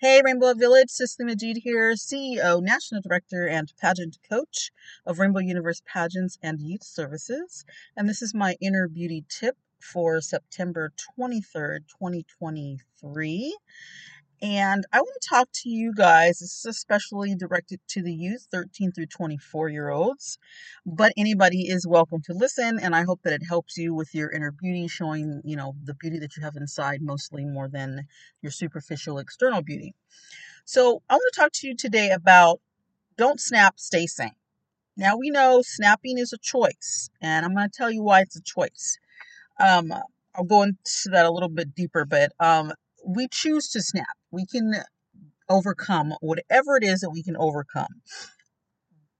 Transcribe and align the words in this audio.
Hey, 0.00 0.22
Rainbow 0.24 0.54
Village, 0.54 0.90
Cicely 0.90 1.24
Majid 1.24 1.56
here, 1.64 1.94
CEO, 1.94 2.62
National 2.62 3.00
Director, 3.00 3.48
and 3.48 3.72
Pageant 3.80 4.16
Coach 4.30 4.70
of 5.04 5.18
Rainbow 5.18 5.40
Universe 5.40 5.82
Pageants 5.92 6.38
and 6.40 6.60
Youth 6.60 6.84
Services. 6.84 7.64
And 7.96 8.08
this 8.08 8.22
is 8.22 8.32
my 8.32 8.54
inner 8.60 8.86
beauty 8.86 9.24
tip 9.28 9.56
for 9.80 10.20
September 10.20 10.92
23rd, 11.18 11.80
2023. 11.88 13.56
And 14.40 14.84
I 14.92 15.00
want 15.00 15.16
to 15.20 15.28
talk 15.28 15.48
to 15.52 15.68
you 15.68 15.92
guys. 15.92 16.38
This 16.38 16.58
is 16.58 16.66
especially 16.66 17.34
directed 17.34 17.80
to 17.88 18.02
the 18.02 18.12
youth, 18.12 18.46
13 18.52 18.92
through 18.92 19.06
24 19.06 19.68
year 19.68 19.90
olds, 19.90 20.38
but 20.86 21.12
anybody 21.16 21.62
is 21.62 21.88
welcome 21.88 22.22
to 22.22 22.32
listen. 22.34 22.78
And 22.78 22.94
I 22.94 23.02
hope 23.02 23.22
that 23.24 23.32
it 23.32 23.42
helps 23.48 23.76
you 23.76 23.94
with 23.94 24.14
your 24.14 24.30
inner 24.30 24.52
beauty, 24.52 24.86
showing, 24.86 25.42
you 25.44 25.56
know, 25.56 25.74
the 25.82 25.94
beauty 25.94 26.20
that 26.20 26.36
you 26.36 26.44
have 26.44 26.54
inside 26.54 27.02
mostly 27.02 27.44
more 27.44 27.68
than 27.68 28.06
your 28.40 28.52
superficial 28.52 29.18
external 29.18 29.60
beauty. 29.60 29.94
So 30.64 31.02
I 31.10 31.14
want 31.14 31.32
to 31.32 31.40
talk 31.40 31.52
to 31.54 31.66
you 31.66 31.74
today 31.74 32.10
about 32.10 32.60
don't 33.16 33.40
snap, 33.40 33.80
stay 33.80 34.06
sane. 34.06 34.36
Now 34.96 35.16
we 35.16 35.30
know 35.30 35.62
snapping 35.64 36.18
is 36.18 36.32
a 36.32 36.38
choice, 36.38 37.10
and 37.20 37.44
I'm 37.44 37.54
going 37.54 37.68
to 37.68 37.76
tell 37.76 37.90
you 37.90 38.02
why 38.04 38.20
it's 38.20 38.36
a 38.36 38.42
choice. 38.42 38.98
Um, 39.58 39.92
I'll 40.34 40.44
go 40.44 40.62
into 40.62 41.08
that 41.12 41.26
a 41.26 41.32
little 41.32 41.48
bit 41.48 41.74
deeper, 41.74 42.04
but 42.04 42.32
um, 42.38 42.72
we 43.06 43.28
choose 43.30 43.68
to 43.70 43.82
snap. 43.82 44.16
We 44.30 44.46
can 44.46 44.74
overcome 45.48 46.14
whatever 46.20 46.76
it 46.76 46.84
is 46.84 47.00
that 47.00 47.10
we 47.10 47.22
can 47.22 47.36
overcome. 47.36 48.02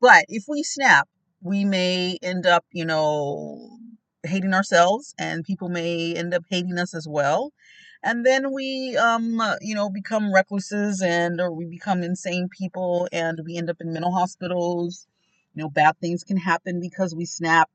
But 0.01 0.25
if 0.29 0.45
we 0.49 0.63
snap, 0.63 1.09
we 1.43 1.65
may 1.65 2.19
end 2.23 2.47
up, 2.47 2.65
you 2.73 2.85
know, 2.85 3.79
hating 4.23 4.55
ourselves 4.55 5.15
and 5.19 5.45
people 5.45 5.69
may 5.69 6.15
end 6.15 6.35
up 6.35 6.45
hating 6.51 6.79
us 6.79 6.95
as 6.95 7.07
well. 7.09 7.53
And 8.03 8.25
then 8.25 8.53
we, 8.53 8.97
um, 8.97 9.41
you 9.61 9.75
know, 9.75 9.91
become 9.91 10.33
recluses 10.33 11.03
and 11.03 11.41
or 11.41 11.53
we 11.53 11.67
become 11.67 12.03
insane 12.03 12.49
people 12.49 13.09
and 13.13 13.41
we 13.45 13.57
end 13.57 13.71
up 13.71 13.79
in 13.81 13.93
mental 13.93 14.13
hospitals. 14.13 15.07
You 15.55 15.63
know, 15.65 15.71
bad 15.71 15.97
things 16.01 16.23
can 16.23 16.37
happen 16.37 16.81
because 16.81 17.15
we 17.15 17.25
snap 17.25 17.69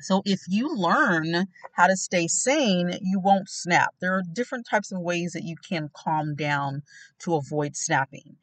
so 0.00 0.22
if 0.24 0.40
you 0.48 0.74
learn 0.74 1.46
how 1.72 1.86
to 1.86 1.96
stay 1.96 2.26
sane, 2.28 2.98
you 3.02 3.20
won't 3.20 3.48
snap. 3.48 3.94
There 4.00 4.14
are 4.14 4.22
different 4.32 4.66
types 4.68 4.92
of 4.92 5.00
ways 5.00 5.32
that 5.32 5.44
you 5.44 5.56
can 5.56 5.90
calm 5.94 6.34
down 6.34 6.82
to 7.20 7.34
avoid 7.34 7.76
snapping. 7.76 8.36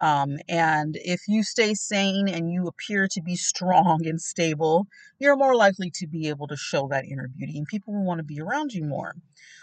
Um, 0.00 0.38
and 0.48 0.96
if 0.96 1.22
you 1.28 1.42
stay 1.42 1.74
sane 1.74 2.28
and 2.28 2.50
you 2.50 2.66
appear 2.66 3.08
to 3.08 3.22
be 3.22 3.36
strong 3.36 4.06
and 4.06 4.20
stable, 4.20 4.86
you're 5.18 5.36
more 5.36 5.54
likely 5.54 5.90
to 5.96 6.06
be 6.06 6.28
able 6.28 6.48
to 6.48 6.56
show 6.56 6.88
that 6.88 7.04
inner 7.04 7.28
beauty 7.28 7.58
and 7.58 7.66
people 7.66 7.94
will 7.94 8.04
want 8.04 8.18
to 8.18 8.24
be 8.24 8.40
around 8.40 8.72
you 8.72 8.84
more. 8.84 9.14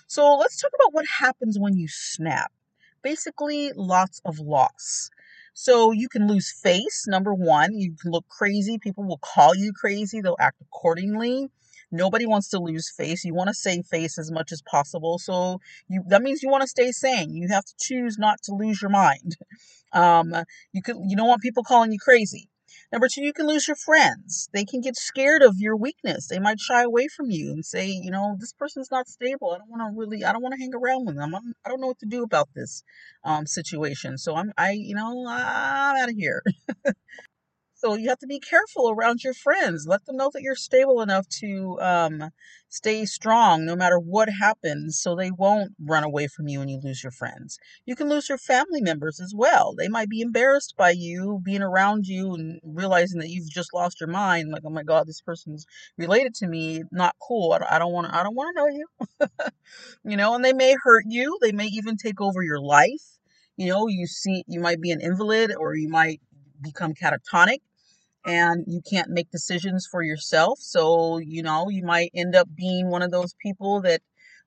So 0.08 0.36
let's 0.36 0.60
talk 0.60 0.72
about 0.74 0.94
what 0.94 1.06
happens 1.20 1.60
when 1.60 1.76
you 1.76 1.88
snap. 1.88 2.52
Basically, 3.02 3.72
lots 3.76 4.22
of 4.26 4.40
loss. 4.40 5.10
So 5.54 5.92
you 5.92 6.10
can 6.10 6.28
lose 6.28 6.52
face, 6.52 7.06
number 7.08 7.34
one. 7.34 7.74
You 7.74 7.96
can 8.02 8.12
look 8.12 8.28
crazy. 8.30 8.78
People 8.78 9.04
will 9.06 9.20
call 9.20 9.56
you 9.56 9.74
crazy. 9.74 10.22
They'll 10.22 10.36
act 10.40 10.62
accordingly. 10.62 11.50
Nobody 11.92 12.26
wants 12.26 12.50
to 12.50 12.60
lose 12.60 12.92
face. 12.96 13.24
You 13.24 13.34
want 13.34 13.48
to 13.48 13.54
save 13.54 13.86
face 13.86 14.20
as 14.20 14.32
much 14.32 14.52
as 14.52 14.62
possible. 14.62 15.18
So 15.18 15.60
you 15.88 16.04
that 16.08 16.22
means 16.22 16.44
you 16.44 16.50
want 16.50 16.62
to 16.62 16.68
stay 16.68 16.92
sane. 16.92 17.34
You 17.34 17.48
have 17.50 17.66
to 17.66 17.74
choose 17.80 18.18
not 18.18 18.42
to 18.44 18.54
lose 18.54 18.82
your 18.82 18.92
mind. 18.92 19.36
Um, 19.92 20.36
you 20.72 20.84
could 20.84 20.98
you 21.08 21.18
don't 21.18 21.28
want 21.28 21.42
people 21.42 21.64
calling 21.64 21.92
you 21.92 21.98
crazy. 21.98 22.48
Number 22.92 23.08
two, 23.08 23.24
you 23.24 23.34
can 23.34 23.46
lose 23.46 23.68
your 23.68 23.76
friends. 23.76 24.50
They 24.52 24.66
can 24.66 24.82
get 24.82 24.96
scared 24.96 25.44
of 25.44 25.56
your 25.60 25.76
weakness. 25.76 26.28
They 26.28 26.40
might 26.40 26.60
shy 26.60 26.82
away 26.82 27.08
from 27.08 27.30
you 27.30 27.52
and 27.52 27.64
say, 27.64 27.88
you 27.88 28.10
know, 28.10 28.36
this 28.40 28.54
person's 28.54 28.90
not 28.90 29.08
stable. 29.08 29.52
I 29.54 29.60
don't 29.60 29.70
want 29.70 29.94
to 29.94 30.00
really, 30.00 30.24
I 30.24 30.34
don't 30.34 30.42
want 30.42 30.56
to 30.56 30.60
hang 30.60 30.74
around 30.74 31.06
with 31.06 31.16
them. 31.16 31.36
I'm, 31.36 31.54
I 31.64 31.70
don't 31.70 31.82
know 31.82 31.88
what 31.88 32.00
to 32.00 32.08
do 32.08 32.24
about 32.24 32.50
this 32.56 32.84
um, 33.24 33.46
situation. 33.46 34.18
So 34.18 34.36
I'm, 34.36 34.52
I, 34.58 34.72
you 34.72 34.96
know, 34.96 35.26
I'm 35.28 35.98
out 35.98 36.10
of 36.10 36.16
here. 36.16 36.42
So 37.82 37.96
you 37.96 38.10
have 38.10 38.20
to 38.20 38.28
be 38.28 38.42
careful 38.42 38.90
around 38.90 39.24
your 39.24 39.34
friends. 39.34 39.86
Let 39.88 40.06
them 40.06 40.18
know 40.18 40.30
that 40.34 40.42
you're 40.42 40.54
stable 40.54 41.02
enough 41.02 41.30
to 41.40 41.80
um, 41.80 42.32
stay 42.68 43.06
strong 43.06 43.66
no 43.66 43.74
matter 43.74 43.98
what 43.98 44.28
happens 44.28 45.00
so 45.00 45.16
they 45.16 45.32
won't 45.32 45.72
run 45.80 46.04
away 46.04 46.28
from 46.28 46.50
you 46.50 46.60
and 46.60 46.70
you 46.70 46.82
lose 46.84 47.02
your 47.02 47.14
friends. 47.14 47.58
You 47.86 47.96
can 47.96 48.10
lose 48.10 48.28
your 48.28 48.38
family 48.38 48.82
members 48.82 49.22
as 49.22 49.34
well. 49.34 49.76
They 49.78 49.88
might 49.88 50.10
be 50.10 50.20
embarrassed 50.20 50.76
by 50.78 50.90
you 50.90 51.40
being 51.42 51.62
around 51.62 52.06
you 52.06 52.34
and 52.34 52.60
realizing 52.66 53.22
that 53.22 53.30
you've 53.30 53.50
just 53.50 53.74
lost 53.74 54.02
your 54.02 54.10
mind. 54.10 54.52
Like, 54.52 54.64
oh 54.66 54.72
my 54.72 54.84
God, 54.84 55.08
this 55.08 55.22
person's 55.22 55.66
related 55.98 56.36
to 56.36 56.48
me. 56.48 56.84
Not 56.92 57.16
cool. 57.26 57.58
I 57.70 57.80
don't 57.80 57.94
want 57.94 58.08
to, 58.08 58.14
I 58.14 58.24
don't 58.24 58.36
want 58.36 58.58
to 58.58 58.62
know 58.62 58.68
you. 58.68 58.88
you 60.12 60.18
know, 60.18 60.36
and 60.36 60.44
they 60.44 60.52
may 60.52 60.76
hurt 60.84 61.06
you. 61.08 61.38
They 61.42 61.54
may 61.54 61.68
even 61.68 61.96
take 61.96 62.20
over 62.20 62.44
your 62.44 62.60
life. 62.60 63.20
You 63.56 63.70
know, 63.70 63.88
you 63.88 64.06
see, 64.06 64.44
you 64.48 64.60
might 64.60 64.82
be 64.82 64.92
an 64.92 65.00
invalid 65.00 65.56
or 65.58 65.76
you 65.76 65.88
might 65.88 66.20
become 66.62 66.94
catatonic 66.94 67.60
and 68.26 68.66
you 68.68 68.82
can't 68.90 69.10
make 69.10 69.32
decisions 69.32 69.88
for 69.90 70.04
yourself. 70.04 70.60
So, 70.60 71.18
you 71.18 71.44
know, 71.44 71.70
you 71.70 71.84
might 71.84 72.12
end 72.14 72.36
up 72.36 72.48
being 72.56 72.90
one 72.90 73.02
of 73.02 73.12
those 73.12 73.34
people 73.42 73.82
that 73.82 74.02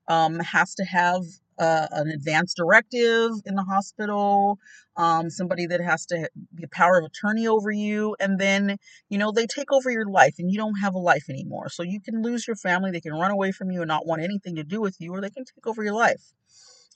um, 0.07 0.39
has 0.39 0.75
to 0.75 0.83
have 0.85 1.21
uh, 1.59 1.87
an 1.91 2.09
advance 2.09 2.53
directive 2.53 3.31
in 3.45 3.55
the 3.55 3.63
hospital, 3.63 4.57
um, 4.97 5.29
somebody 5.29 5.65
that 5.67 5.81
has 5.81 6.05
to 6.07 6.29
be 6.53 6.63
a 6.63 6.67
power 6.69 6.99
of 6.99 7.05
attorney 7.05 7.47
over 7.47 7.71
you, 7.71 8.15
and 8.19 8.39
then, 8.39 8.77
you 9.09 9.17
know, 9.17 9.31
they 9.31 9.45
take 9.45 9.71
over 9.71 9.89
your 9.89 10.07
life 10.07 10.35
and 10.39 10.51
you 10.51 10.57
don't 10.57 10.79
have 10.81 10.95
a 10.95 10.99
life 10.99 11.29
anymore. 11.29 11.69
So 11.69 11.83
you 11.83 12.01
can 12.01 12.21
lose 12.21 12.47
your 12.47 12.55
family, 12.55 12.91
they 12.91 13.01
can 13.01 13.13
run 13.13 13.31
away 13.31 13.51
from 13.51 13.71
you 13.71 13.81
and 13.81 13.87
not 13.87 14.05
want 14.07 14.23
anything 14.23 14.55
to 14.55 14.63
do 14.63 14.81
with 14.81 14.97
you, 14.99 15.13
or 15.13 15.21
they 15.21 15.29
can 15.29 15.45
take 15.45 15.67
over 15.67 15.83
your 15.83 15.93
life. 15.93 16.33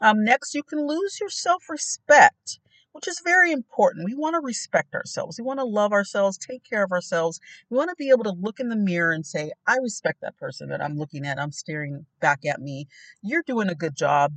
Um, 0.02 0.24
next, 0.24 0.54
you 0.54 0.64
can 0.64 0.86
lose 0.88 1.20
your 1.20 1.30
self 1.30 1.64
respect 1.70 2.60
which 2.92 3.08
is 3.08 3.22
very 3.24 3.52
important. 3.52 4.06
We 4.06 4.16
want 4.16 4.36
to 4.36 4.40
respect 4.40 4.96
ourselves. 4.96 5.38
We 5.40 5.46
want 5.46 5.60
to 5.60 5.66
love 5.66 5.92
ourselves, 5.92 6.38
take 6.38 6.64
care 6.64 6.84
of 6.84 6.92
ourselves. 6.92 7.40
We 7.70 7.78
want 7.78 7.90
to 7.90 7.96
be 7.96 8.10
able 8.10 8.24
to 8.24 8.32
look 8.32 8.60
in 8.60 8.70
the 8.70 8.76
mirror 8.76 9.12
and 9.12 9.26
say, 9.26 9.52
I 9.68 9.78
respect 9.78 10.22
that 10.22 10.38
person 10.38 10.70
that 10.70 10.82
I'm 10.82 10.98
looking 10.98 11.26
at. 11.26 11.40
I'm 11.40 11.52
staring 11.52 12.06
back 12.20 12.46
at 12.46 12.60
me. 12.60 12.88
You're 13.22 13.44
doing 13.46 13.70
a 13.70 13.76
good 13.76 13.96
job. 13.96 14.34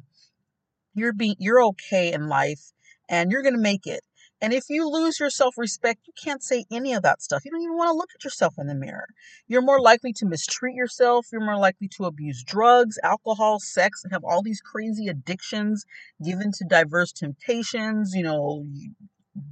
You're 0.95 1.13
being 1.13 1.37
you're 1.39 1.65
okay 1.67 2.13
in 2.13 2.29
life 2.29 2.73
and 3.09 3.31
you're 3.31 3.43
going 3.43 3.55
to 3.55 3.61
make 3.61 3.87
it. 3.87 4.03
And 4.43 4.53
if 4.53 4.65
you 4.71 4.89
lose 4.89 5.21
your 5.21 5.31
self 5.31 5.59
respect, 5.59 6.01
you 6.07 6.13
can't 6.23 6.43
say 6.43 6.65
any 6.71 6.95
of 6.95 7.03
that 7.03 7.23
stuff. 7.23 7.45
You 7.45 7.51
don't 7.51 7.63
even 7.63 7.77
want 7.77 7.89
to 7.91 7.95
look 7.95 8.11
at 8.15 8.25
yourself 8.25 8.55
in 8.59 8.67
the 8.67 8.75
mirror. 8.75 9.09
You're 9.49 9.63
more 9.63 9.81
likely 9.81 10.13
to 10.15 10.27
mistreat 10.27 10.75
yourself. 10.75 11.27
You're 11.33 11.45
more 11.45 11.59
likely 11.59 11.89
to 11.97 12.05
abuse 12.07 12.43
drugs, 12.45 12.99
alcohol, 13.03 13.59
sex, 13.61 14.03
and 14.05 14.13
have 14.13 14.25
all 14.25 14.43
these 14.43 14.61
crazy 14.61 15.09
addictions 15.09 15.85
given 16.25 16.53
to 16.53 16.65
diverse 16.65 17.13
temptations. 17.13 18.13
You 18.15 18.23
know, 18.23 18.65
you 18.73 18.93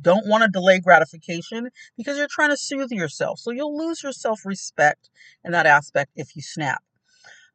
don't 0.03 0.27
want 0.27 0.43
to 0.45 0.49
delay 0.51 0.81
gratification 0.81 1.71
because 1.97 2.17
you're 2.19 2.29
trying 2.31 2.51
to 2.51 2.57
soothe 2.57 2.91
yourself. 2.91 3.39
So 3.39 3.51
you'll 3.51 3.77
lose 3.77 4.03
your 4.03 4.13
self 4.13 4.47
respect 4.47 5.11
in 5.45 5.53
that 5.53 5.67
aspect 5.67 6.13
if 6.17 6.35
you 6.35 6.43
snap. 6.43 6.83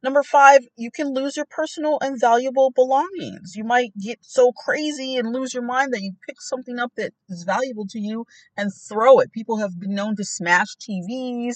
Number 0.04 0.22
five, 0.22 0.60
you 0.76 0.90
can 0.90 1.14
lose 1.14 1.34
your 1.34 1.46
personal 1.48 1.98
and 2.02 2.20
valuable 2.20 2.70
belongings. 2.70 3.56
You 3.56 3.64
might 3.64 3.92
get 3.98 4.18
so 4.20 4.52
crazy 4.52 5.16
and 5.16 5.32
lose 5.32 5.54
your 5.54 5.62
mind 5.62 5.94
that 5.94 6.02
you 6.02 6.12
pick 6.28 6.42
something 6.42 6.78
up 6.78 6.92
that 6.98 7.14
is 7.30 7.44
valuable 7.44 7.86
to 7.86 7.98
you 7.98 8.26
and 8.54 8.70
throw 8.70 9.20
it. 9.20 9.32
People 9.32 9.56
have 9.56 9.80
been 9.80 9.94
known 9.94 10.14
to 10.16 10.24
smash 10.24 10.76
TVs, 10.76 11.54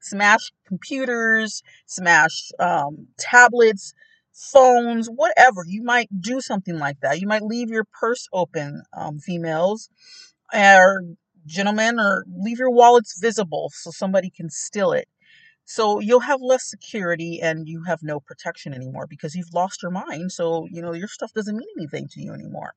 smash 0.00 0.50
computers, 0.66 1.62
smash 1.84 2.48
um, 2.58 3.08
tablets, 3.18 3.92
phones, 4.32 5.08
whatever. 5.08 5.62
You 5.66 5.82
might 5.82 6.08
do 6.22 6.40
something 6.40 6.78
like 6.78 7.00
that. 7.02 7.20
You 7.20 7.26
might 7.26 7.42
leave 7.42 7.68
your 7.68 7.84
purse 8.00 8.26
open, 8.32 8.80
um, 8.96 9.18
females, 9.18 9.90
or 10.54 11.02
gentlemen, 11.44 12.00
or 12.00 12.24
leave 12.34 12.60
your 12.60 12.70
wallets 12.70 13.20
visible 13.20 13.70
so 13.74 13.90
somebody 13.90 14.30
can 14.34 14.48
steal 14.48 14.92
it. 14.92 15.06
So 15.70 16.00
you'll 16.00 16.20
have 16.32 16.40
less 16.42 16.68
security 16.68 17.40
and 17.40 17.68
you 17.68 17.84
have 17.84 18.00
no 18.02 18.18
protection 18.18 18.74
anymore 18.74 19.06
because 19.06 19.36
you've 19.36 19.54
lost 19.54 19.82
your 19.82 19.92
mind. 19.92 20.32
So, 20.32 20.66
you 20.68 20.82
know, 20.82 20.92
your 20.92 21.06
stuff 21.06 21.32
doesn't 21.32 21.56
mean 21.56 21.68
anything 21.78 22.08
to 22.08 22.20
you 22.20 22.32
anymore. 22.32 22.74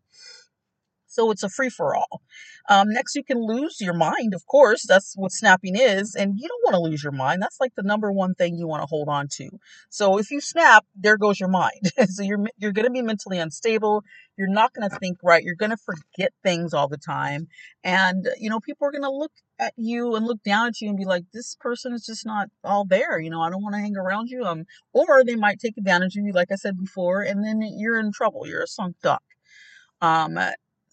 So 1.13 1.31
it's 1.31 1.43
a 1.43 1.49
free 1.49 1.69
for 1.69 1.95
all. 1.95 2.21
Um, 2.69 2.89
next, 2.89 3.15
you 3.15 3.23
can 3.23 3.45
lose 3.45 3.79
your 3.79 3.93
mind, 3.93 4.33
of 4.33 4.45
course. 4.47 4.85
That's 4.87 5.13
what 5.15 5.31
snapping 5.31 5.75
is. 5.75 6.15
And 6.15 6.39
you 6.39 6.47
don't 6.47 6.63
want 6.63 6.75
to 6.75 6.89
lose 6.89 7.03
your 7.03 7.11
mind. 7.11 7.41
That's 7.41 7.59
like 7.59 7.73
the 7.75 7.83
number 7.83 8.11
one 8.11 8.35
thing 8.35 8.55
you 8.57 8.67
want 8.67 8.81
to 8.81 8.87
hold 8.87 9.09
on 9.09 9.27
to. 9.33 9.49
So 9.89 10.17
if 10.17 10.31
you 10.31 10.39
snap, 10.39 10.85
there 10.95 11.17
goes 11.17 11.39
your 11.39 11.49
mind. 11.49 11.91
so 12.09 12.23
you're, 12.23 12.45
you're 12.57 12.71
going 12.71 12.85
to 12.85 12.91
be 12.91 13.01
mentally 13.01 13.37
unstable. 13.37 14.03
You're 14.37 14.47
not 14.49 14.73
going 14.73 14.89
to 14.89 14.97
think 14.97 15.17
right. 15.23 15.43
You're 15.43 15.55
going 15.55 15.71
to 15.71 15.77
forget 15.77 16.31
things 16.41 16.73
all 16.73 16.87
the 16.87 16.97
time. 16.97 17.47
And, 17.83 18.27
you 18.39 18.49
know, 18.49 18.59
people 18.59 18.87
are 18.87 18.91
going 18.91 19.03
to 19.03 19.11
look 19.11 19.33
at 19.59 19.73
you 19.77 20.15
and 20.15 20.25
look 20.25 20.41
down 20.43 20.67
at 20.67 20.81
you 20.81 20.89
and 20.89 20.97
be 20.97 21.05
like, 21.05 21.25
this 21.33 21.55
person 21.59 21.93
is 21.93 22.05
just 22.05 22.25
not 22.25 22.47
all 22.63 22.85
there. 22.85 23.19
You 23.19 23.29
know, 23.29 23.41
I 23.41 23.49
don't 23.49 23.61
want 23.61 23.75
to 23.75 23.81
hang 23.81 23.97
around 23.97 24.29
you. 24.29 24.45
Um, 24.45 24.63
or 24.93 25.23
they 25.23 25.35
might 25.35 25.59
take 25.59 25.77
advantage 25.77 26.15
of 26.15 26.25
you, 26.25 26.33
like 26.33 26.51
I 26.51 26.55
said 26.55 26.79
before, 26.79 27.21
and 27.21 27.43
then 27.45 27.61
you're 27.61 27.99
in 27.99 28.11
trouble. 28.11 28.47
You're 28.47 28.63
a 28.63 28.67
sunk 28.67 28.95
duck. 29.03 29.23
Um, 30.01 30.37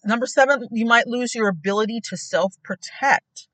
Number 0.03 0.25
seven, 0.25 0.67
you 0.71 0.85
might 0.85 1.07
lose 1.07 1.35
your 1.35 1.47
ability 1.47 2.01
to 2.09 2.17
self 2.17 2.55
protect. 2.63 3.47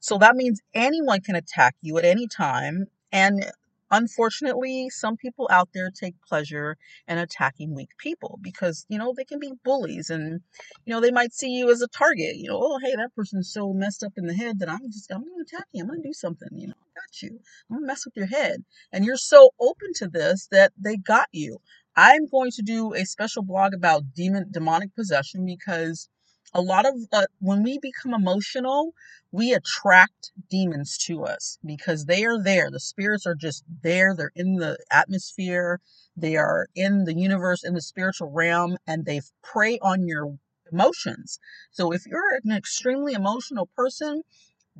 So 0.00 0.18
that 0.18 0.36
means 0.36 0.60
anyone 0.74 1.20
can 1.20 1.36
attack 1.36 1.74
you 1.80 1.96
at 1.98 2.04
any 2.04 2.26
time. 2.26 2.86
And 3.12 3.50
unfortunately, 3.90 4.90
some 4.90 5.16
people 5.16 5.48
out 5.50 5.70
there 5.72 5.90
take 5.90 6.14
pleasure 6.28 6.76
in 7.08 7.18
attacking 7.18 7.74
weak 7.74 7.90
people 7.98 8.38
because, 8.42 8.84
you 8.88 8.98
know, 8.98 9.14
they 9.16 9.24
can 9.24 9.38
be 9.38 9.52
bullies 9.64 10.10
and, 10.10 10.40
you 10.84 10.92
know, 10.92 11.00
they 11.00 11.10
might 11.10 11.32
see 11.32 11.50
you 11.50 11.70
as 11.70 11.80
a 11.80 11.88
target. 11.88 12.36
You 12.36 12.50
know, 12.50 12.60
oh, 12.60 12.78
hey, 12.82 12.94
that 12.96 13.14
person's 13.14 13.52
so 13.52 13.72
messed 13.72 14.02
up 14.02 14.12
in 14.16 14.26
the 14.26 14.34
head 14.34 14.58
that 14.58 14.68
I'm 14.68 14.90
just, 14.90 15.10
I'm 15.10 15.22
going 15.22 15.44
to 15.44 15.56
attack 15.56 15.66
you. 15.72 15.82
I'm 15.82 15.88
going 15.88 16.02
to 16.02 16.08
do 16.08 16.12
something. 16.12 16.48
You 16.52 16.68
know, 16.68 16.74
I 16.74 17.00
got 17.00 17.22
you. 17.22 17.40
I'm 17.70 17.76
going 17.76 17.82
to 17.82 17.86
mess 17.86 18.04
with 18.04 18.16
your 18.16 18.26
head. 18.26 18.64
And 18.92 19.04
you're 19.04 19.16
so 19.16 19.50
open 19.60 19.92
to 19.96 20.08
this 20.08 20.48
that 20.50 20.72
they 20.76 20.96
got 20.96 21.28
you. 21.32 21.58
I'm 21.96 22.26
going 22.26 22.50
to 22.52 22.62
do 22.62 22.94
a 22.94 23.04
special 23.04 23.42
blog 23.42 23.74
about 23.74 24.14
demon 24.14 24.46
demonic 24.50 24.94
possession 24.94 25.44
because 25.46 26.08
a 26.54 26.60
lot 26.62 26.86
of 26.86 26.94
uh, 27.12 27.26
when 27.40 27.62
we 27.62 27.78
become 27.78 28.14
emotional 28.14 28.92
we 29.32 29.52
attract 29.52 30.32
demons 30.48 30.96
to 31.06 31.24
us 31.24 31.58
because 31.64 32.04
they 32.06 32.24
are 32.24 32.42
there. 32.42 32.70
The 32.70 32.80
spirits 32.80 33.26
are 33.26 33.34
just 33.34 33.64
there. 33.82 34.14
They're 34.16 34.32
in 34.34 34.56
the 34.56 34.78
atmosphere. 34.90 35.80
They 36.16 36.36
are 36.36 36.68
in 36.74 37.04
the 37.04 37.14
universe 37.14 37.64
in 37.64 37.74
the 37.74 37.82
spiritual 37.82 38.30
realm 38.30 38.78
and 38.86 39.04
they 39.04 39.20
prey 39.42 39.78
on 39.80 40.06
your 40.06 40.38
emotions. 40.72 41.38
So 41.70 41.92
if 41.92 42.06
you're 42.06 42.40
an 42.44 42.52
extremely 42.52 43.12
emotional 43.14 43.66
person 43.76 44.22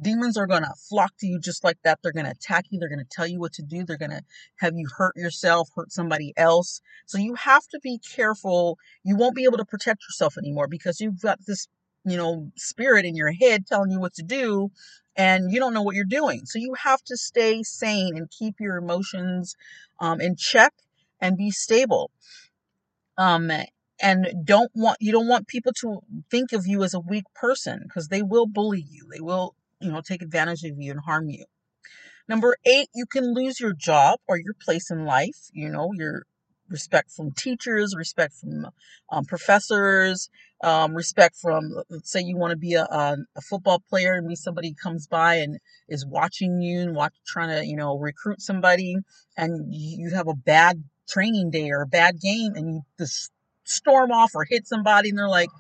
demons 0.01 0.37
are 0.37 0.47
going 0.47 0.63
to 0.63 0.75
flock 0.89 1.13
to 1.19 1.27
you 1.27 1.39
just 1.41 1.65
like 1.65 1.79
that. 1.85 2.01
They're 2.03 2.13
going 2.13 2.27
to 2.27 2.33
attack 2.33 2.67
you. 2.71 2.79
They're 2.79 2.89
going 2.89 2.99
to 2.99 3.11
tell 3.11 3.27
you 3.27 3.41
what 3.41 3.53
to 3.55 3.63
do. 3.63 3.85
They're 3.85 3.97
going 3.97 4.11
to 4.11 4.23
have 4.57 4.75
you 4.77 4.87
hurt 4.97 5.17
yourself, 5.17 5.69
hurt 5.75 5.93
somebody 5.93 6.33
else. 6.37 6.81
So 7.07 7.19
you 7.19 7.35
have 7.35 7.67
to 7.69 7.81
be 7.83 7.99
careful. 7.99 8.79
You 9.05 9.17
won't 9.17 9.37
be 9.37 9.45
able 9.45 9.59
to 9.59 9.65
protect 9.65 10.03
yourself 10.03 10.37
anymore 10.39 10.69
because 10.69 11.01
you've 11.01 11.21
got 11.21 11.39
this, 11.47 11.69
you 12.05 12.17
know, 12.17 12.51
spirit 12.57 13.05
in 13.05 13.17
your 13.17 13.33
head 13.33 13.67
telling 13.67 13.91
you 13.91 14.01
what 14.01 14.15
to 14.15 14.23
do 14.23 14.71
and 15.17 15.51
you 15.51 15.59
don't 15.59 15.73
know 15.73 15.83
what 15.83 15.97
you're 15.97 16.05
doing. 16.05 16.43
So 16.45 16.59
you 16.59 16.75
have 16.83 17.03
to 17.05 17.17
stay 17.17 17.63
sane 17.63 18.17
and 18.17 18.31
keep 18.31 18.57
your 18.61 18.77
emotions 18.77 19.57
um, 19.99 20.21
in 20.21 20.37
check 20.37 20.75
and 21.21 21.37
be 21.37 21.51
stable. 21.51 22.11
Um, 23.17 23.51
and 24.01 24.27
don't 24.45 24.71
want 24.75 24.99
you 25.01 25.11
don't 25.11 25.27
want 25.27 25.49
people 25.49 25.73
to 25.81 26.01
think 26.31 26.53
of 26.53 26.67
you 26.67 26.83
as 26.83 26.93
a 26.93 27.01
weak 27.01 27.25
person 27.35 27.81
because 27.85 28.09
they 28.09 28.23
will 28.23 28.47
bully 28.47 28.85
you 28.91 29.09
they 29.11 29.23
will 29.23 29.55
you 29.81 29.91
know, 29.91 30.01
take 30.01 30.23
advantage 30.23 30.65
of 30.65 30.79
you 30.79 30.91
and 30.91 31.01
harm 31.01 31.29
you. 31.29 31.45
Number 32.29 32.57
eight, 32.65 32.89
you 32.95 33.07
can 33.07 33.35
lose 33.35 33.61
your 33.61 33.73
job 33.73 34.19
or 34.27 34.37
your 34.37 34.55
place 34.55 34.91
in 34.91 35.05
life. 35.05 35.49
You 35.53 35.69
know, 35.69 35.91
your 35.95 36.25
respect 36.69 37.11
from 37.13 37.31
teachers, 37.33 37.95
respect 37.97 38.35
from 38.35 38.67
um, 39.11 39.25
professors, 39.25 40.29
um, 40.63 40.95
respect 40.95 41.37
from, 41.41 41.73
let's 41.91 42.11
say 42.11 42.21
you 42.21 42.37
want 42.37 42.51
to 42.51 42.57
be 42.57 42.75
a, 42.75 42.85
a, 42.85 43.17
a, 43.37 43.41
football 43.41 43.83
player 43.89 44.15
and 44.15 44.29
be 44.29 44.35
somebody 44.35 44.75
comes 44.75 45.07
by 45.07 45.37
and 45.37 45.59
is 45.89 46.07
watching 46.07 46.61
you 46.61 46.81
and 46.81 46.97
watch, 46.97 47.15
trying 47.27 47.51
to, 47.51 47.65
you 47.65 47.77
know, 47.77 47.97
recruit 47.99 48.41
somebody 48.41 48.97
and 49.37 49.73
you 49.73 50.11
have 50.11 50.29
a 50.29 50.35
bad 50.35 50.83
training 51.09 51.51
day 51.51 51.71
or 51.71 51.83
a 51.83 51.87
bad 51.87 52.21
game 52.21 52.55
and 52.55 52.69
you 52.69 52.81
just 52.99 53.31
storm 53.65 54.11
off 54.11 54.31
or 54.35 54.45
hit 54.49 54.67
somebody 54.67 55.11
and 55.11 55.19
they're 55.19 55.29
like, 55.29 55.51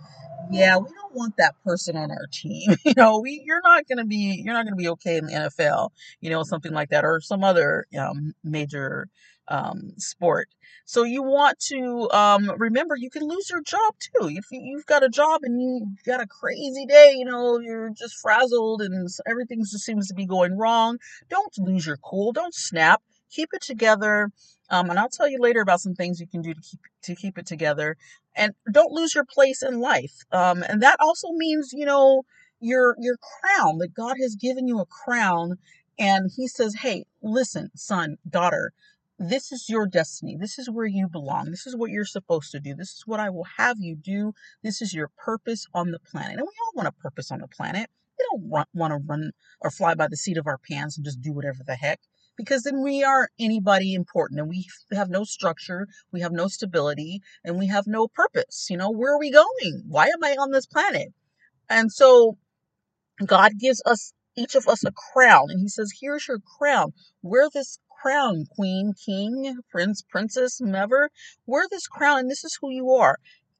yeah, 0.50 0.76
we 0.78 0.88
don't 0.88 1.05
want 1.16 1.36
that 1.38 1.54
person 1.64 1.96
on 1.96 2.10
our 2.10 2.26
team. 2.32 2.76
You 2.84 2.94
know, 2.96 3.18
we 3.20 3.42
you're 3.44 3.60
not 3.64 3.84
to 3.88 4.04
be 4.04 4.42
you're 4.44 4.54
not 4.54 4.66
to 4.68 4.74
be 4.76 4.88
okay 4.90 5.16
in 5.16 5.26
the 5.26 5.32
NFL, 5.32 5.90
you 6.20 6.30
know, 6.30 6.42
something 6.44 6.72
like 6.72 6.90
that 6.90 7.04
or 7.04 7.20
some 7.20 7.42
other 7.42 7.86
um, 7.98 8.34
major 8.44 9.08
um, 9.48 9.92
sport. 9.98 10.48
So 10.84 11.02
you 11.02 11.22
want 11.22 11.58
to 11.68 12.08
um, 12.12 12.50
remember 12.58 12.96
you 12.96 13.10
can 13.10 13.22
lose 13.24 13.50
your 13.50 13.62
job 13.62 13.94
too. 13.98 14.28
If 14.28 14.46
you've 14.52 14.86
got 14.86 15.02
a 15.02 15.08
job 15.08 15.40
and 15.42 15.60
you've 15.60 16.04
got 16.04 16.22
a 16.22 16.26
crazy 16.26 16.86
day, 16.86 17.14
you 17.16 17.24
know, 17.24 17.58
you're 17.58 17.90
just 17.90 18.14
frazzled 18.20 18.82
and 18.82 19.08
everything 19.28 19.60
just 19.60 19.84
seems 19.84 20.08
to 20.08 20.14
be 20.14 20.26
going 20.26 20.56
wrong, 20.56 20.98
don't 21.28 21.52
lose 21.58 21.86
your 21.86 21.96
cool. 21.96 22.32
Don't 22.32 22.54
snap. 22.54 23.02
Keep 23.30 23.50
it 23.52 23.62
together. 23.62 24.30
Um, 24.70 24.90
and 24.90 24.98
I'll 24.98 25.08
tell 25.08 25.28
you 25.28 25.38
later 25.40 25.60
about 25.60 25.80
some 25.80 25.94
things 25.94 26.20
you 26.20 26.26
can 26.26 26.42
do 26.42 26.54
to 26.54 26.60
keep 26.60 26.80
to 27.02 27.14
keep 27.14 27.38
it 27.38 27.46
together. 27.46 27.96
And 28.34 28.52
don't 28.70 28.92
lose 28.92 29.14
your 29.14 29.24
place 29.24 29.62
in 29.62 29.80
life. 29.80 30.12
Um, 30.32 30.62
and 30.62 30.82
that 30.82 30.98
also 31.00 31.28
means, 31.32 31.70
you 31.72 31.86
know, 31.86 32.22
your 32.60 32.96
your 33.00 33.16
crown 33.16 33.78
that 33.78 33.94
God 33.94 34.16
has 34.20 34.36
given 34.36 34.66
you 34.66 34.80
a 34.80 34.86
crown, 34.86 35.58
and 35.98 36.30
He 36.34 36.48
says, 36.48 36.76
"Hey, 36.76 37.04
listen, 37.22 37.70
son, 37.74 38.16
daughter." 38.28 38.72
This 39.18 39.50
is 39.50 39.70
your 39.70 39.86
destiny. 39.86 40.36
This 40.38 40.58
is 40.58 40.68
where 40.68 40.84
you 40.84 41.08
belong. 41.08 41.50
This 41.50 41.66
is 41.66 41.74
what 41.74 41.90
you're 41.90 42.04
supposed 42.04 42.50
to 42.50 42.60
do. 42.60 42.74
This 42.74 42.90
is 42.90 43.04
what 43.06 43.18
I 43.18 43.30
will 43.30 43.46
have 43.56 43.78
you 43.80 43.96
do. 43.96 44.34
This 44.62 44.82
is 44.82 44.92
your 44.92 45.08
purpose 45.16 45.66
on 45.72 45.90
the 45.90 45.98
planet. 45.98 46.36
And 46.36 46.42
we 46.42 46.52
all 46.66 46.72
want 46.74 46.88
a 46.88 46.92
purpose 46.92 47.30
on 47.30 47.40
the 47.40 47.48
planet. 47.48 47.88
We 48.18 48.26
don't 48.30 48.42
want 48.74 48.92
to 48.92 48.98
run 49.06 49.30
or 49.62 49.70
fly 49.70 49.94
by 49.94 50.08
the 50.08 50.18
seat 50.18 50.36
of 50.36 50.46
our 50.46 50.58
pants 50.58 50.98
and 50.98 51.04
just 51.06 51.22
do 51.22 51.32
whatever 51.32 51.60
the 51.66 51.76
heck 51.76 52.00
because 52.36 52.62
then 52.62 52.82
we 52.82 53.02
aren't 53.02 53.30
anybody 53.38 53.94
important 53.94 54.40
and 54.40 54.48
we 54.48 54.66
have 54.92 55.08
no 55.08 55.24
structure, 55.24 55.86
we 56.12 56.20
have 56.20 56.32
no 56.32 56.48
stability, 56.48 57.20
and 57.44 57.58
we 57.58 57.66
have 57.68 57.86
no 57.86 58.08
purpose. 58.08 58.66
You 58.70 58.76
know, 58.76 58.90
where 58.90 59.14
are 59.14 59.18
we 59.18 59.30
going? 59.30 59.82
Why 59.86 60.06
am 60.06 60.22
I 60.22 60.36
on 60.38 60.50
this 60.50 60.66
planet? 60.66 61.08
And 61.68 61.90
so 61.90 62.38
God 63.24 63.52
gives 63.58 63.82
us 63.86 64.12
each 64.36 64.54
of 64.54 64.68
us 64.68 64.84
a 64.84 64.92
crown 64.92 65.46
and 65.48 65.60
he 65.60 65.68
says, 65.68 65.92
Here's 66.00 66.28
your 66.28 66.38
crown. 66.58 66.92
Wear 67.22 67.48
this 67.52 67.78
crown, 68.02 68.44
queen, 68.54 68.92
king, 69.04 69.58
prince, 69.70 70.02
princess, 70.02 70.58
whomever. 70.58 71.10
Wear 71.46 71.66
this 71.70 71.86
crown 71.86 72.20
and 72.20 72.30
this 72.30 72.44
is 72.44 72.58
who 72.60 72.70
you 72.70 72.90
are. 72.90 73.18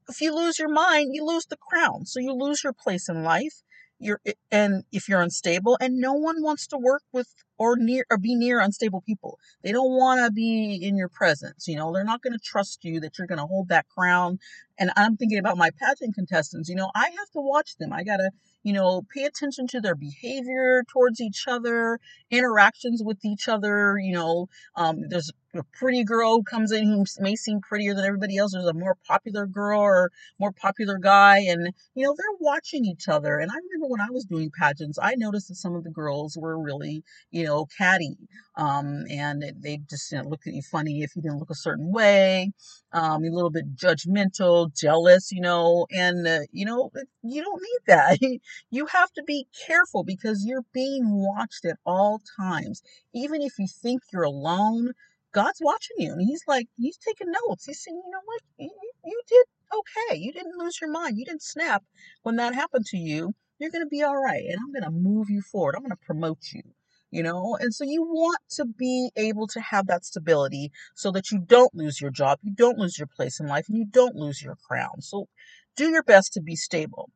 If 0.08 0.20
you 0.20 0.34
lose 0.34 0.58
your 0.58 0.68
mind, 0.68 1.14
you 1.14 1.24
lose 1.24 1.46
the 1.46 1.56
crown. 1.56 2.04
So 2.04 2.20
you 2.20 2.32
lose 2.32 2.62
your 2.62 2.74
place 2.74 3.08
in 3.08 3.24
life 3.24 3.62
you're 3.98 4.20
and 4.50 4.84
if 4.92 5.08
you're 5.08 5.20
unstable 5.22 5.76
and 5.80 5.96
no 5.96 6.12
one 6.12 6.42
wants 6.42 6.66
to 6.68 6.78
work 6.78 7.02
with 7.12 7.28
or 7.58 7.76
near 7.76 8.04
or 8.10 8.18
be 8.18 8.34
near 8.34 8.60
unstable 8.60 9.00
people. 9.00 9.38
They 9.62 9.72
don't 9.72 9.92
want 9.92 10.20
to 10.20 10.30
be 10.30 10.74
in 10.82 10.96
your 10.96 11.08
presence 11.08 11.66
you 11.66 11.76
know? 11.76 11.92
They're 11.92 12.04
not 12.04 12.22
going 12.22 12.34
to 12.34 12.38
trust 12.38 12.84
you 12.84 13.00
that 13.00 13.18
you're 13.18 13.26
going 13.26 13.38
to 13.38 13.46
hold 13.46 13.68
that 13.68 13.86
crown. 13.88 14.38
And 14.78 14.90
i'm 14.96 15.16
thinking 15.16 15.38
about 15.38 15.56
my 15.56 15.70
pageant 15.70 16.14
contestants 16.14 16.68
you 16.68 16.74
know? 16.76 16.90
I 16.94 17.04
have 17.04 17.30
to 17.32 17.40
watch 17.40 17.76
them. 17.78 17.92
I 17.92 18.04
got 18.04 18.18
to 18.18 18.30
you 18.62 18.72
know 18.72 19.02
pay 19.14 19.24
attention 19.24 19.66
to 19.68 19.80
their 19.80 19.94
behavior 19.94 20.84
towards 20.92 21.20
each 21.20 21.44
other 21.48 21.98
interactions 22.30 23.02
with 23.04 23.24
each 23.24 23.48
other 23.48 23.98
you 23.98 24.12
know? 24.12 24.48
Um, 24.74 25.08
there's 25.08 25.30
a 25.58 25.64
pretty 25.78 26.04
girl 26.04 26.42
comes 26.42 26.72
in 26.72 26.86
who 26.86 27.04
may 27.20 27.36
seem 27.36 27.60
prettier 27.60 27.94
than 27.94 28.04
everybody 28.04 28.36
else. 28.36 28.52
There's 28.52 28.66
a 28.66 28.74
more 28.74 28.96
popular 29.06 29.46
girl 29.46 29.80
or 29.80 30.10
more 30.38 30.52
popular 30.52 30.98
guy, 30.98 31.38
and 31.38 31.72
you 31.94 32.04
know 32.04 32.14
they're 32.16 32.38
watching 32.40 32.84
each 32.84 33.08
other. 33.08 33.38
And 33.38 33.50
I 33.50 33.54
remember 33.54 33.88
when 33.88 34.00
I 34.00 34.10
was 34.10 34.24
doing 34.24 34.50
pageants, 34.58 34.98
I 35.00 35.14
noticed 35.16 35.48
that 35.48 35.56
some 35.56 35.74
of 35.74 35.84
the 35.84 35.90
girls 35.90 36.36
were 36.36 36.58
really, 36.58 37.02
you 37.30 37.44
know, 37.44 37.66
catty, 37.78 38.16
um, 38.56 39.04
and 39.10 39.44
they 39.60 39.78
just 39.88 40.12
you 40.12 40.22
know, 40.22 40.32
at 40.32 40.46
you 40.46 40.62
funny 40.62 41.02
if 41.02 41.14
you 41.16 41.22
didn't 41.22 41.38
look 41.38 41.50
a 41.50 41.54
certain 41.54 41.92
way, 41.92 42.52
um, 42.92 43.24
a 43.24 43.28
little 43.30 43.50
bit 43.50 43.76
judgmental, 43.76 44.74
jealous, 44.74 45.30
you 45.32 45.40
know, 45.40 45.86
and 45.90 46.26
uh, 46.26 46.40
you 46.52 46.64
know 46.64 46.90
you 47.22 47.42
don't 47.42 47.62
need 47.62 47.80
that. 47.86 48.18
you 48.70 48.86
have 48.86 49.12
to 49.12 49.22
be 49.22 49.46
careful 49.66 50.04
because 50.04 50.44
you're 50.46 50.64
being 50.72 51.04
watched 51.10 51.64
at 51.64 51.78
all 51.84 52.20
times, 52.38 52.82
even 53.14 53.42
if 53.42 53.52
you 53.58 53.66
think 53.68 54.02
you're 54.12 54.22
alone 54.22 54.92
God's 55.36 55.60
watching 55.60 55.96
you 55.98 56.12
and 56.12 56.22
he's 56.22 56.42
like, 56.48 56.66
he's 56.78 56.96
taking 56.96 57.30
notes. 57.30 57.66
He's 57.66 57.84
saying, 57.84 58.00
you 58.02 58.10
know 58.10 58.24
what? 58.24 58.40
You, 58.56 58.70
you 59.04 59.20
did 59.28 59.44
okay. 59.78 60.16
You 60.16 60.32
didn't 60.32 60.56
lose 60.56 60.80
your 60.80 60.90
mind. 60.90 61.18
You 61.18 61.26
didn't 61.26 61.42
snap 61.42 61.84
when 62.22 62.36
that 62.36 62.54
happened 62.54 62.86
to 62.86 62.96
you. 62.96 63.34
You're 63.58 63.70
going 63.70 63.84
to 63.84 63.88
be 63.88 64.02
all 64.02 64.16
right. 64.16 64.42
And 64.48 64.58
I'm 64.58 64.72
going 64.72 64.90
to 64.90 64.98
move 64.98 65.28
you 65.28 65.42
forward. 65.42 65.74
I'm 65.76 65.82
going 65.82 65.90
to 65.90 66.06
promote 66.06 66.38
you, 66.54 66.62
you 67.10 67.22
know? 67.22 67.54
And 67.60 67.74
so 67.74 67.84
you 67.84 68.02
want 68.02 68.38
to 68.52 68.64
be 68.64 69.10
able 69.14 69.46
to 69.48 69.60
have 69.60 69.88
that 69.88 70.06
stability 70.06 70.70
so 70.94 71.10
that 71.12 71.30
you 71.30 71.38
don't 71.38 71.74
lose 71.74 72.00
your 72.00 72.10
job, 72.10 72.38
you 72.42 72.54
don't 72.54 72.78
lose 72.78 72.98
your 72.98 73.08
place 73.14 73.38
in 73.38 73.46
life, 73.46 73.66
and 73.68 73.76
you 73.76 73.84
don't 73.90 74.16
lose 74.16 74.40
your 74.42 74.56
crown. 74.66 75.02
So 75.02 75.28
do 75.76 75.90
your 75.90 76.02
best 76.02 76.32
to 76.32 76.40
be 76.40 76.56
stable. 76.56 77.10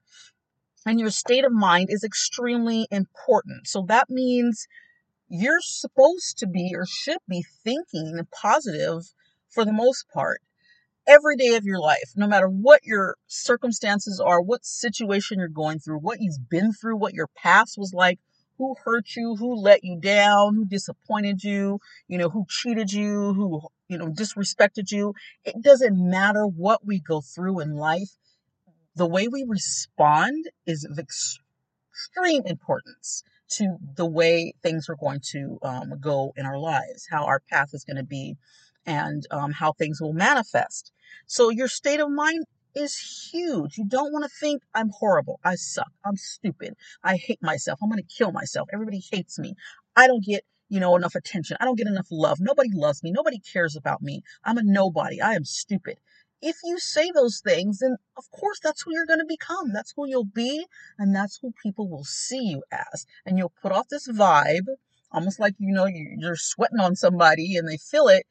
And 0.85 1.01
your 1.01 1.11
state 1.11 1.47
of 1.47 1.53
mind 1.53 1.89
is 1.91 2.05
extremely 2.05 2.87
important. 2.91 3.67
So 3.67 3.87
that 3.89 4.11
means 4.11 4.67
you're 5.31 5.61
supposed 5.61 6.39
to 6.39 6.47
be 6.47 6.73
or 6.75 6.85
should 6.85 7.21
be 7.29 7.45
thinking 7.65 8.27
positive 8.33 9.05
for 9.49 9.65
the 9.65 9.73
most 9.73 10.07
part 10.13 10.43
every 11.07 11.37
day 11.37 11.55
of 11.55 11.65
your 11.65 11.79
life, 11.79 12.13
no 12.17 12.27
matter 12.27 12.49
what 12.49 12.85
your 12.85 13.17
circumstances 13.27 14.21
are, 14.21 14.43
what 14.43 14.65
situation 14.65 15.39
you're 15.39 15.49
going 15.49 15.79
through, 15.79 15.99
what 15.99 16.19
you've 16.21 16.49
been 16.51 16.73
through, 16.73 16.97
what 16.97 17.15
your 17.15 17.29
past 17.37 17.79
was 17.79 17.95
like, 17.95 18.19
who 18.59 18.75
hurt 18.85 19.07
you, 19.17 19.37
who 19.37 19.55
let 19.55 19.85
you 19.85 19.99
down, 20.01 20.57
who 20.57 20.65
disappointed 20.65 21.43
you, 21.43 21.79
you 22.09 22.19
know, 22.19 22.29
who 22.29 22.45
cheated 22.49 22.93
you, 22.93 23.33
who, 23.33 23.61
you 23.89 23.97
know, 23.97 24.09
disrespected 24.09 24.91
you. 24.91 25.15
It 25.45 25.63
doesn't 25.63 25.97
matter 25.97 26.45
what 26.45 26.85
we 26.85 27.01
go 27.01 27.21
through 27.21 27.61
in 27.61 27.77
life. 27.77 28.11
The 28.97 29.07
way 29.07 29.29
we 29.29 29.45
respond 29.49 30.51
is 30.67 30.85
of 30.85 30.99
extreme 30.99 32.43
importance 32.45 33.23
to 33.51 33.77
the 33.97 34.07
way 34.07 34.53
things 34.63 34.89
are 34.89 34.97
going 34.97 35.21
to 35.33 35.59
um, 35.63 35.95
go 36.01 36.33
in 36.37 36.47
our 36.47 36.59
lives, 36.59 37.07
how 37.11 37.25
our 37.25 37.41
path 37.51 37.71
is 37.73 37.85
going 37.85 37.97
to 37.97 38.05
be, 38.05 38.37
and 38.87 39.27
um, 39.31 39.53
how 39.53 39.73
things 39.73 40.01
will 40.01 40.13
manifest. 40.13 40.93
So, 41.27 41.51
your 41.51 41.69
state 41.69 42.01
of 42.01 42.11
mind 42.11 42.45
is 42.75 43.31
huge. 43.33 43.77
You 43.77 43.85
don't 43.87 44.13
want 44.13 44.25
to 44.25 44.31
think, 44.41 44.63
I'm 44.75 44.91
horrible. 44.91 45.41
I 45.45 45.57
suck. 45.57 45.91
I'm 46.05 46.17
stupid. 46.17 46.75
I 47.03 47.17
hate 47.17 47.43
myself. 47.43 47.81
I'm 47.83 47.91
going 47.91 48.03
to 48.03 48.17
kill 48.17 48.33
myself. 48.33 48.69
Everybody 48.73 49.03
hates 49.11 49.39
me. 49.39 49.55
I 49.97 50.07
don't 50.07 50.25
get 50.25 50.45
you 50.71 50.79
know, 50.79 50.97
enough 50.97 51.17
attention. 51.17 51.57
I 51.61 51.65
don't 51.65 51.77
get 51.77 51.89
enough 51.89 52.07
love. 52.11 52.39
Nobody 52.41 52.71
loves 52.73 53.03
me. 53.03 53.11
Nobody 53.11 53.41
cares 53.41 53.77
about 53.77 54.01
me. 54.01 54.23
I'm 54.45 54.57
a 54.57 54.63
nobody. 54.63 55.21
I 55.21 55.35
am 55.35 55.45
stupid. 55.45 55.99
If 56.43 56.57
you 56.65 56.79
say 56.79 57.11
those 57.11 57.41
things, 57.41 57.79
then 57.79 57.97
of 58.17 58.31
course 58.31 58.61
that's 58.63 58.83
who 58.83 58.93
you're 58.93 59.07
going 59.07 59.21
to 59.21 59.27
become. 59.27 59.73
That's 59.73 59.93
who 59.97 60.09
you'll 60.09 60.25
be, 60.25 60.67
and 60.99 61.15
that's 61.15 61.39
who 61.41 61.53
people 61.63 61.89
will 61.89 62.05
see 62.05 62.43
you 62.43 62.63
as. 62.73 63.07
And 63.27 63.39
you'll 63.39 63.53
put 63.63 63.73
off 63.73 63.89
this 63.89 64.09
vibe, 64.09 64.67
almost 65.13 65.39
like 65.41 65.55
you 65.59 65.73
know 65.73 65.87
you're 65.87 66.37
sweating 66.37 66.81
on 66.81 66.97
somebody 66.97 67.57
and 67.57 67.69
they 67.69 67.77
feel 67.77 68.09
it. 68.09 68.27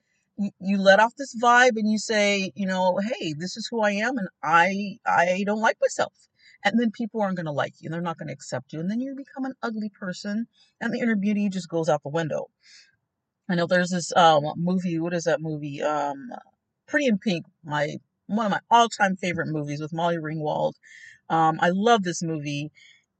You, 0.62 0.78
let 0.78 1.02
off 1.02 1.16
this 1.18 1.36
vibe 1.36 1.76
and 1.76 1.92
you 1.92 1.98
say, 1.98 2.54
you 2.56 2.66
know, 2.66 2.98
hey, 2.98 3.34
this 3.38 3.58
is 3.58 3.68
who 3.70 3.82
I 3.82 3.92
am, 3.92 4.18
and 4.18 4.30
I 4.42 4.98
I 5.06 5.44
don't 5.46 5.60
like 5.60 5.78
myself 5.82 6.14
and 6.64 6.80
then 6.80 6.92
people 6.92 7.22
aren't 7.22 7.38
going 7.38 7.46
to 7.46 7.52
like 7.52 7.74
you 7.80 7.88
and 7.88 7.94
they're 7.94 8.02
not 8.02 8.18
going 8.18 8.28
to 8.28 8.34
accept 8.34 8.74
you 8.74 8.80
and 8.80 8.90
then 8.90 9.00
you 9.00 9.16
become 9.16 9.46
an 9.46 9.54
ugly 9.64 9.90
person 9.90 10.48
and 10.82 10.94
the 10.94 11.00
inner 11.00 11.16
beauty 11.16 11.50
just 11.50 11.70
goes 11.70 11.90
out 11.90 12.04
the 12.04 12.10
window 12.10 12.50
i 13.50 13.56
know 13.56 13.66
there's 13.66 13.92
this 13.92 14.16
um 14.16 14.44
movie 14.58 15.00
what 15.00 15.14
is 15.14 15.24
that 15.24 15.42
movie 15.42 15.82
um 15.82 16.30
pretty 16.90 17.08
in 17.08 17.18
pink 17.18 17.46
my 17.64 17.96
one 18.28 18.46
of 18.46 18.52
my 18.52 18.60
all-time 18.70 19.16
favorite 19.16 19.48
movies 19.48 19.82
with 19.82 19.94
molly 19.94 20.18
ringwald. 20.18 20.74
Um 21.30 21.60
i 21.62 21.70
love 21.70 22.04
this 22.04 22.22
movie. 22.22 22.72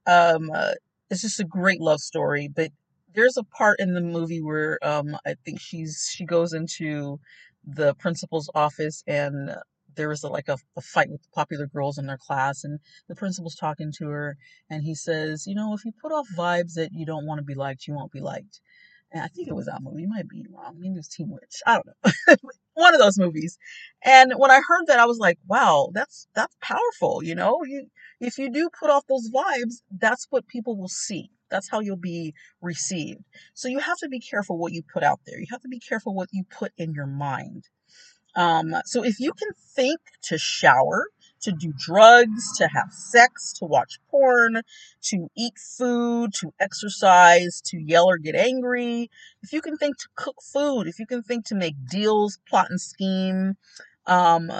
Um 0.06 0.50
uh, 0.54 0.74
it's 1.10 1.22
just 1.22 1.40
a 1.40 1.44
great 1.44 1.80
love 1.80 2.00
story 2.00 2.48
but 2.48 2.70
there's 3.14 3.36
a 3.36 3.44
part 3.44 3.80
in 3.80 3.94
the 3.94 4.00
movie 4.00 4.40
where 4.40 4.78
um 4.82 5.16
i 5.26 5.34
think 5.44 5.60
she's 5.60 6.08
she 6.14 6.24
goes 6.24 6.52
into 6.52 7.18
the 7.64 7.94
principal's 7.94 8.50
office 8.54 9.02
and 9.06 9.50
there 9.96 10.08
was 10.08 10.22
a, 10.22 10.28
like 10.28 10.48
a, 10.48 10.56
a, 10.76 10.80
fight 10.80 11.10
with 11.10 11.20
the 11.22 11.28
popular 11.34 11.66
girls 11.66 11.98
in 11.98 12.06
their 12.06 12.16
class 12.16 12.62
and 12.64 12.78
the 13.08 13.14
principal's 13.14 13.56
talking 13.56 13.92
to 13.98 14.06
her 14.06 14.36
and 14.70 14.84
he 14.84 14.94
says 14.94 15.46
you 15.46 15.54
know 15.54 15.74
if 15.74 15.84
you 15.84 15.92
put 16.00 16.12
off 16.12 16.26
vibes 16.36 16.74
that 16.74 16.90
you 16.92 17.04
don't 17.04 17.26
want 17.26 17.38
to 17.38 17.44
be 17.44 17.54
liked 17.54 17.86
you 17.86 17.94
won't 17.94 18.12
be 18.12 18.20
liked 18.20 18.60
and 19.12 19.22
i 19.22 19.28
think 19.28 19.48
it 19.48 19.54
was 19.54 19.66
that 19.66 19.82
movie 19.82 20.02
you 20.02 20.08
might 20.08 20.28
be 20.28 20.44
wrong 20.50 20.76
maybe 20.78 20.94
it 20.94 20.98
was 20.98 21.08
teen 21.08 21.30
witch 21.30 21.62
i 21.66 21.74
don't 21.74 21.86
know. 21.86 22.36
One 22.74 22.94
of 22.94 23.00
those 23.00 23.18
movies. 23.18 23.58
And 24.04 24.32
when 24.36 24.50
i 24.50 24.60
heard 24.66 24.86
that 24.86 25.00
i 25.00 25.06
was 25.06 25.18
like 25.18 25.38
wow 25.48 25.90
that's 25.94 26.28
that's 26.34 26.56
powerful 26.62 27.22
you 27.22 27.34
know? 27.34 27.60
You 27.66 27.86
if 28.20 28.38
you 28.38 28.50
do 28.50 28.70
put 28.78 28.90
off 28.90 29.06
those 29.08 29.30
vibes 29.30 29.82
that's 29.98 30.26
what 30.30 30.46
people 30.48 30.76
will 30.78 30.88
see. 30.88 31.30
That's 31.50 31.70
how 31.70 31.80
you'll 31.80 31.96
be 31.96 32.34
received. 32.62 33.24
So 33.54 33.68
you 33.68 33.80
have 33.80 33.98
to 33.98 34.08
be 34.08 34.20
careful 34.20 34.58
what 34.58 34.72
you 34.72 34.82
put 34.92 35.02
out 35.02 35.20
there. 35.26 35.38
You 35.40 35.46
have 35.50 35.62
to 35.62 35.68
be 35.68 35.80
careful 35.80 36.14
what 36.14 36.28
you 36.32 36.44
put 36.50 36.72
in 36.78 36.92
your 36.94 37.06
mind. 37.06 37.64
Um, 38.36 38.74
so 38.84 39.04
if 39.04 39.20
you 39.20 39.32
can 39.32 39.48
think 39.74 40.00
to 40.24 40.38
shower, 40.38 41.06
to 41.42 41.52
do 41.52 41.72
drugs, 41.76 42.56
to 42.58 42.68
have 42.68 42.92
sex, 42.92 43.52
to 43.54 43.64
watch 43.64 43.98
porn, 44.10 44.62
to 45.02 45.28
eat 45.36 45.54
food, 45.58 46.32
to 46.34 46.52
exercise, 46.60 47.60
to 47.66 47.78
yell 47.78 48.06
or 48.06 48.18
get 48.18 48.34
angry, 48.34 49.10
if 49.42 49.52
you 49.52 49.60
can 49.60 49.76
think 49.76 49.98
to 49.98 50.08
cook 50.16 50.36
food, 50.52 50.86
if 50.86 50.98
you 50.98 51.06
can 51.06 51.22
think 51.22 51.46
to 51.46 51.54
make 51.54 51.74
deals, 51.90 52.38
plot 52.48 52.66
and 52.70 52.80
scheme, 52.80 53.56
um, 54.06 54.50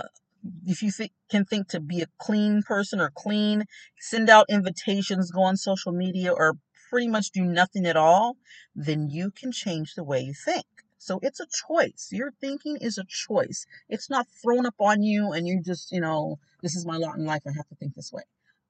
if 0.67 0.83
you 0.83 0.91
th- 0.91 1.13
can 1.31 1.45
think 1.45 1.69
to 1.69 1.81
be 1.81 2.01
a 2.03 2.07
clean 2.19 2.63
person 2.63 3.01
or 3.01 3.11
clean, 3.15 3.65
send 3.99 4.31
out 4.31 4.47
invitations, 4.49 5.31
go 5.31 5.43
on 5.43 5.57
social 5.57 5.93
media, 5.93 6.33
or 6.33 6.55
pretty 6.89 7.09
much 7.09 7.31
do 7.31 7.45
nothing 7.45 7.87
at 7.87 7.97
all, 7.97 8.37
then 8.75 9.09
you 9.11 9.31
can 9.31 9.53
change 9.53 9.95
the 9.95 10.05
way 10.05 10.21
you 10.21 10.35
think. 10.35 10.67
So 11.01 11.19
it's 11.23 11.41
a 11.41 11.47
choice. 11.47 12.11
Your 12.13 12.31
thinking 12.31 12.77
is 12.79 12.99
a 12.99 13.05
choice. 13.09 13.67
It's 13.89 14.11
not 14.11 14.29
thrown 14.43 14.67
up 14.67 14.75
on 14.79 15.03
you 15.03 15.33
and 15.33 15.49
you 15.49 15.63
just, 15.63 15.91
you 15.93 16.01
know, 16.01 16.39
this 16.63 16.77
is 16.77 16.85
my 16.85 16.99
lot 16.99 17.17
in 17.17 17.25
life. 17.25 17.43
I 17.47 17.53
have 17.57 17.67
to 17.69 17.75
think 17.75 17.95
this 17.95 18.13
way. 18.13 18.23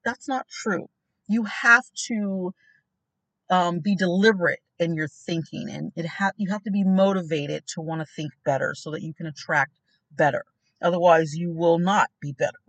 That's 0.04 0.28
not 0.28 0.46
true. 0.48 0.88
You 1.26 1.42
have 1.44 1.84
to 2.06 2.54
um, 3.50 3.80
be 3.80 3.96
deliberate 3.96 4.60
in 4.78 4.94
your 4.94 5.08
thinking 5.08 5.68
and 5.68 5.90
it 5.96 6.06
ha- 6.06 6.30
you 6.36 6.50
have 6.50 6.62
to 6.62 6.70
be 6.70 6.84
motivated 6.84 7.64
to 7.74 7.80
want 7.80 8.00
to 8.00 8.06
think 8.06 8.30
better 8.44 8.74
so 8.76 8.92
that 8.92 9.02
you 9.02 9.12
can 9.12 9.26
attract 9.26 9.72
better. 10.12 10.44
Otherwise, 10.80 11.34
you 11.34 11.52
will 11.52 11.80
not 11.80 12.10
be 12.20 12.32
better. 12.32 12.60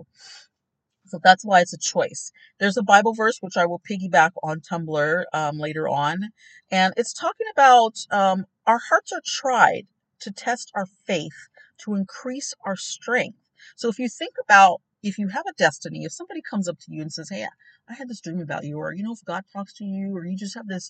So 1.06 1.20
that's 1.24 1.46
why 1.46 1.60
it's 1.60 1.74
a 1.74 1.77
choice. 1.77 2.32
There's 2.60 2.77
a 2.77 2.84
Bible 2.84 3.13
verse 3.13 3.38
which 3.41 3.58
I 3.58 3.65
will 3.65 3.82
piggyback 3.82 4.32
on 4.41 4.62
Tumblr 4.62 5.24
um, 5.34 5.60
later 5.60 5.88
on, 5.88 6.30
and 6.72 6.94
it's 6.96 7.13
talking 7.13 7.48
about 7.51 7.98
um, 8.12 8.46
our 8.72 8.80
hearts 8.90 9.12
are 9.12 9.22
tried 9.25 9.86
to 10.22 10.32
test 10.32 10.72
our 10.74 10.86
faith 10.86 11.50
to 11.78 11.94
increase 11.94 12.54
our 12.66 12.78
strength. 12.78 13.38
So 13.75 13.90
if 13.90 14.00
you 14.00 14.08
think 14.08 14.36
about 14.42 14.82
if 15.04 15.18
you 15.18 15.28
have 15.28 15.46
a 15.50 15.54
destiny, 15.58 16.06
if 16.06 16.13
somebody 16.13 16.42
comes 16.42 16.70
up 16.70 16.80
to 16.80 16.94
you 16.94 17.01
and 17.01 17.12
says, 17.12 17.30
"Hey, 17.30 17.46
I 17.90 17.94
had 17.94 18.08
this 18.08 18.22
dream 18.22 18.40
about 18.40 18.63
you," 18.63 18.78
or 18.78 18.94
you 18.94 19.04
know, 19.04 19.12
if 19.12 19.25
God 19.25 19.44
talks 19.51 19.74
to 19.74 19.84
you, 19.84 20.16
or 20.16 20.25
you 20.25 20.38
just 20.38 20.56
have 20.56 20.68
this 20.70 20.90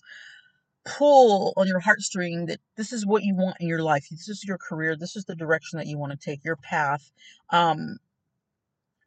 pull 0.84 1.52
on 1.56 1.66
your 1.66 1.80
heartstring 1.80 2.46
that 2.46 2.60
this 2.76 2.92
is 2.92 3.04
what 3.04 3.24
you 3.24 3.34
want 3.34 3.56
in 3.58 3.66
your 3.66 3.82
life, 3.82 4.06
this 4.10 4.28
is 4.28 4.44
your 4.44 4.58
career, 4.58 4.96
this 4.96 5.16
is 5.16 5.24
the 5.24 5.34
direction 5.34 5.78
that 5.78 5.88
you 5.88 5.98
want 5.98 6.12
to 6.12 6.18
take, 6.30 6.44
your 6.44 6.56
path. 6.56 7.10
Um, 7.50 7.98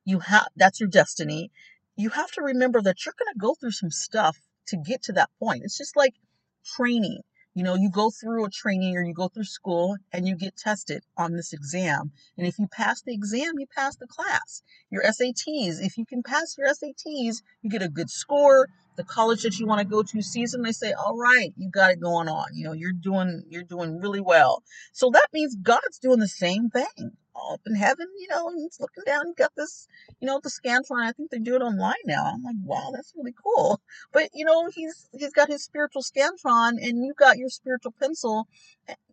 you 0.06 0.20
have 0.20 0.48
that's 0.56 0.80
your 0.80 0.90
destiny 0.90 1.52
you 1.96 2.10
have 2.10 2.32
to 2.32 2.42
remember 2.42 2.82
that 2.82 3.06
you're 3.06 3.16
going 3.18 3.34
to 3.34 3.40
go 3.40 3.56
through 3.56 3.72
some 3.72 3.92
stuff 3.92 4.38
to 4.68 4.78
get 4.78 5.02
to 5.04 5.14
that 5.14 5.30
point 5.40 5.64
it's 5.64 5.78
just 5.78 5.96
like 5.96 6.14
training 6.76 7.22
you 7.56 7.64
know 7.64 7.76
you 7.76 7.90
go 7.90 8.12
through 8.12 8.46
a 8.46 8.50
training 8.50 8.96
or 8.98 9.04
you 9.04 9.14
go 9.14 9.30
through 9.30 9.46
school 9.46 9.98
and 10.14 10.28
you 10.28 10.36
get 10.36 10.58
tested 10.58 11.04
on 11.18 11.34
this 11.34 11.54
exam. 11.54 12.12
And 12.38 12.46
if 12.46 12.60
you 12.60 12.68
pass 12.68 13.02
the 13.02 13.14
exam 13.14 13.54
you 13.58 13.66
pass 13.76 13.96
the 13.96 14.08
class. 14.08 14.62
Your 14.92 15.04
sats 15.04 15.82
if 15.82 15.98
you 15.98 16.06
can 16.06 16.22
pass 16.22 16.56
your 16.58 16.68
sats 16.68 17.42
you 17.62 17.70
get 17.70 17.82
a 17.82 17.90
good 17.90 18.10
score 18.10 18.68
the 18.96 19.04
college 19.04 19.44
that 19.44 19.60
you 19.60 19.66
want 19.66 19.80
to 19.80 19.86
go 19.86 20.04
to 20.04 20.22
sees 20.22 20.52
them 20.52 20.64
they 20.64 20.72
say 20.72 20.92
all 20.94 21.18
right 21.18 21.54
you 21.58 21.70
got 21.70 21.92
it 21.92 22.00
going 22.00 22.28
on 22.28 22.48
you 22.54 22.64
know 22.64 22.74
you're 22.74 22.92
doing 22.92 23.44
you're 23.50 23.64
doing 23.64 24.00
really 24.00 24.22
well 24.22 24.64
so 24.92 25.10
that 25.12 25.28
means 25.34 25.56
god's 25.56 26.00
doing 26.00 26.20
the 26.20 26.28
same 26.28 26.70
thing 26.70 27.12
up 27.52 27.62
in 27.66 27.76
heaven, 27.76 28.08
you 28.20 28.28
know, 28.30 28.48
and 28.48 28.60
he's 28.60 28.80
looking 28.80 29.04
down 29.06 29.34
got 29.38 29.52
this, 29.56 29.88
you 30.20 30.28
know, 30.28 30.40
the 30.42 30.50
Scantron. 30.50 31.04
I 31.06 31.12
think 31.12 31.32
they 31.32 31.40
do 31.40 31.56
it 31.56 31.62
online 31.62 31.94
now. 32.06 32.32
I'm 32.34 32.44
like, 32.44 32.56
wow, 32.64 32.92
that's 32.94 33.14
really 33.16 33.34
cool. 33.44 33.82
But 34.14 34.30
you 34.34 34.46
know, 34.46 34.70
he's 34.74 35.10
he's 35.12 35.34
got 35.34 35.50
his 35.50 35.64
spiritual 35.64 36.02
Scantron, 36.02 36.78
and 36.82 37.04
you 37.04 37.14
got 37.18 37.38
your 37.38 37.50
spiritual 37.50 37.94
pencil, 38.00 38.48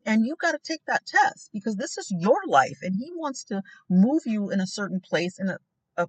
and 0.06 0.26
you 0.26 0.36
got 0.40 0.52
to 0.52 0.58
take 0.62 0.84
that 0.86 1.06
test 1.06 1.50
because 1.52 1.76
this 1.76 1.98
is 1.98 2.12
your 2.16 2.38
life, 2.46 2.78
and 2.82 2.96
he 2.96 3.10
wants 3.14 3.44
to 3.44 3.62
move 3.88 4.22
you 4.26 4.50
in 4.50 4.60
a 4.60 4.66
certain 4.66 5.00
place 5.00 5.38
in 5.38 5.48
a, 5.48 5.58
a, 5.96 6.06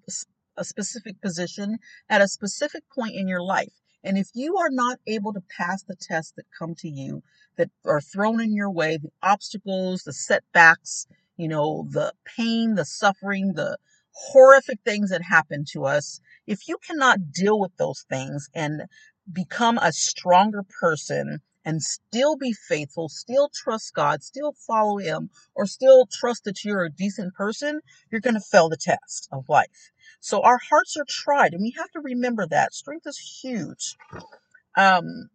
a 0.57 0.63
specific 0.63 1.21
position 1.21 1.77
at 2.09 2.21
a 2.21 2.27
specific 2.27 2.83
point 2.93 3.15
in 3.15 3.27
your 3.27 3.41
life. 3.41 3.73
And 4.03 4.17
if 4.17 4.29
you 4.33 4.57
are 4.57 4.69
not 4.69 4.99
able 5.07 5.33
to 5.33 5.43
pass 5.57 5.83
the 5.83 5.95
tests 5.95 6.33
that 6.35 6.45
come 6.57 6.75
to 6.75 6.89
you, 6.89 7.23
that 7.57 7.69
are 7.85 8.01
thrown 8.01 8.41
in 8.41 8.53
your 8.53 8.71
way, 8.71 8.97
the 8.97 9.11
obstacles, 9.21 10.03
the 10.03 10.13
setbacks, 10.13 11.07
you 11.37 11.47
know, 11.47 11.87
the 11.89 12.13
pain, 12.25 12.75
the 12.75 12.85
suffering, 12.85 13.53
the 13.53 13.77
horrific 14.11 14.79
things 14.83 15.09
that 15.09 15.21
happen 15.23 15.65
to 15.71 15.85
us, 15.85 16.19
if 16.45 16.67
you 16.67 16.77
cannot 16.85 17.31
deal 17.31 17.59
with 17.59 17.75
those 17.77 18.05
things 18.09 18.49
and 18.53 18.83
become 19.31 19.77
a 19.77 19.91
stronger 19.91 20.63
person 20.81 21.39
and 21.65 21.81
still 21.81 22.35
be 22.35 22.53
faithful, 22.53 23.09
still 23.09 23.49
trust 23.53 23.93
God, 23.93 24.23
still 24.23 24.53
follow 24.67 24.97
Him, 24.97 25.29
or 25.55 25.65
still 25.65 26.07
trust 26.11 26.43
that 26.45 26.63
you're 26.63 26.83
a 26.83 26.91
decent 26.91 27.33
person, 27.33 27.81
you're 28.11 28.21
going 28.21 28.35
to 28.35 28.41
fail 28.41 28.69
the 28.69 28.77
test 28.77 29.27
of 29.31 29.49
life. 29.49 29.91
So 30.19 30.41
our 30.41 30.59
hearts 30.69 30.95
are 30.97 31.05
tried, 31.07 31.53
and 31.53 31.61
we 31.61 31.73
have 31.77 31.91
to 31.91 32.01
remember 32.01 32.47
that. 32.47 32.73
Strength 32.73 33.07
is 33.07 33.39
huge. 33.43 33.95
Um, 34.77 35.29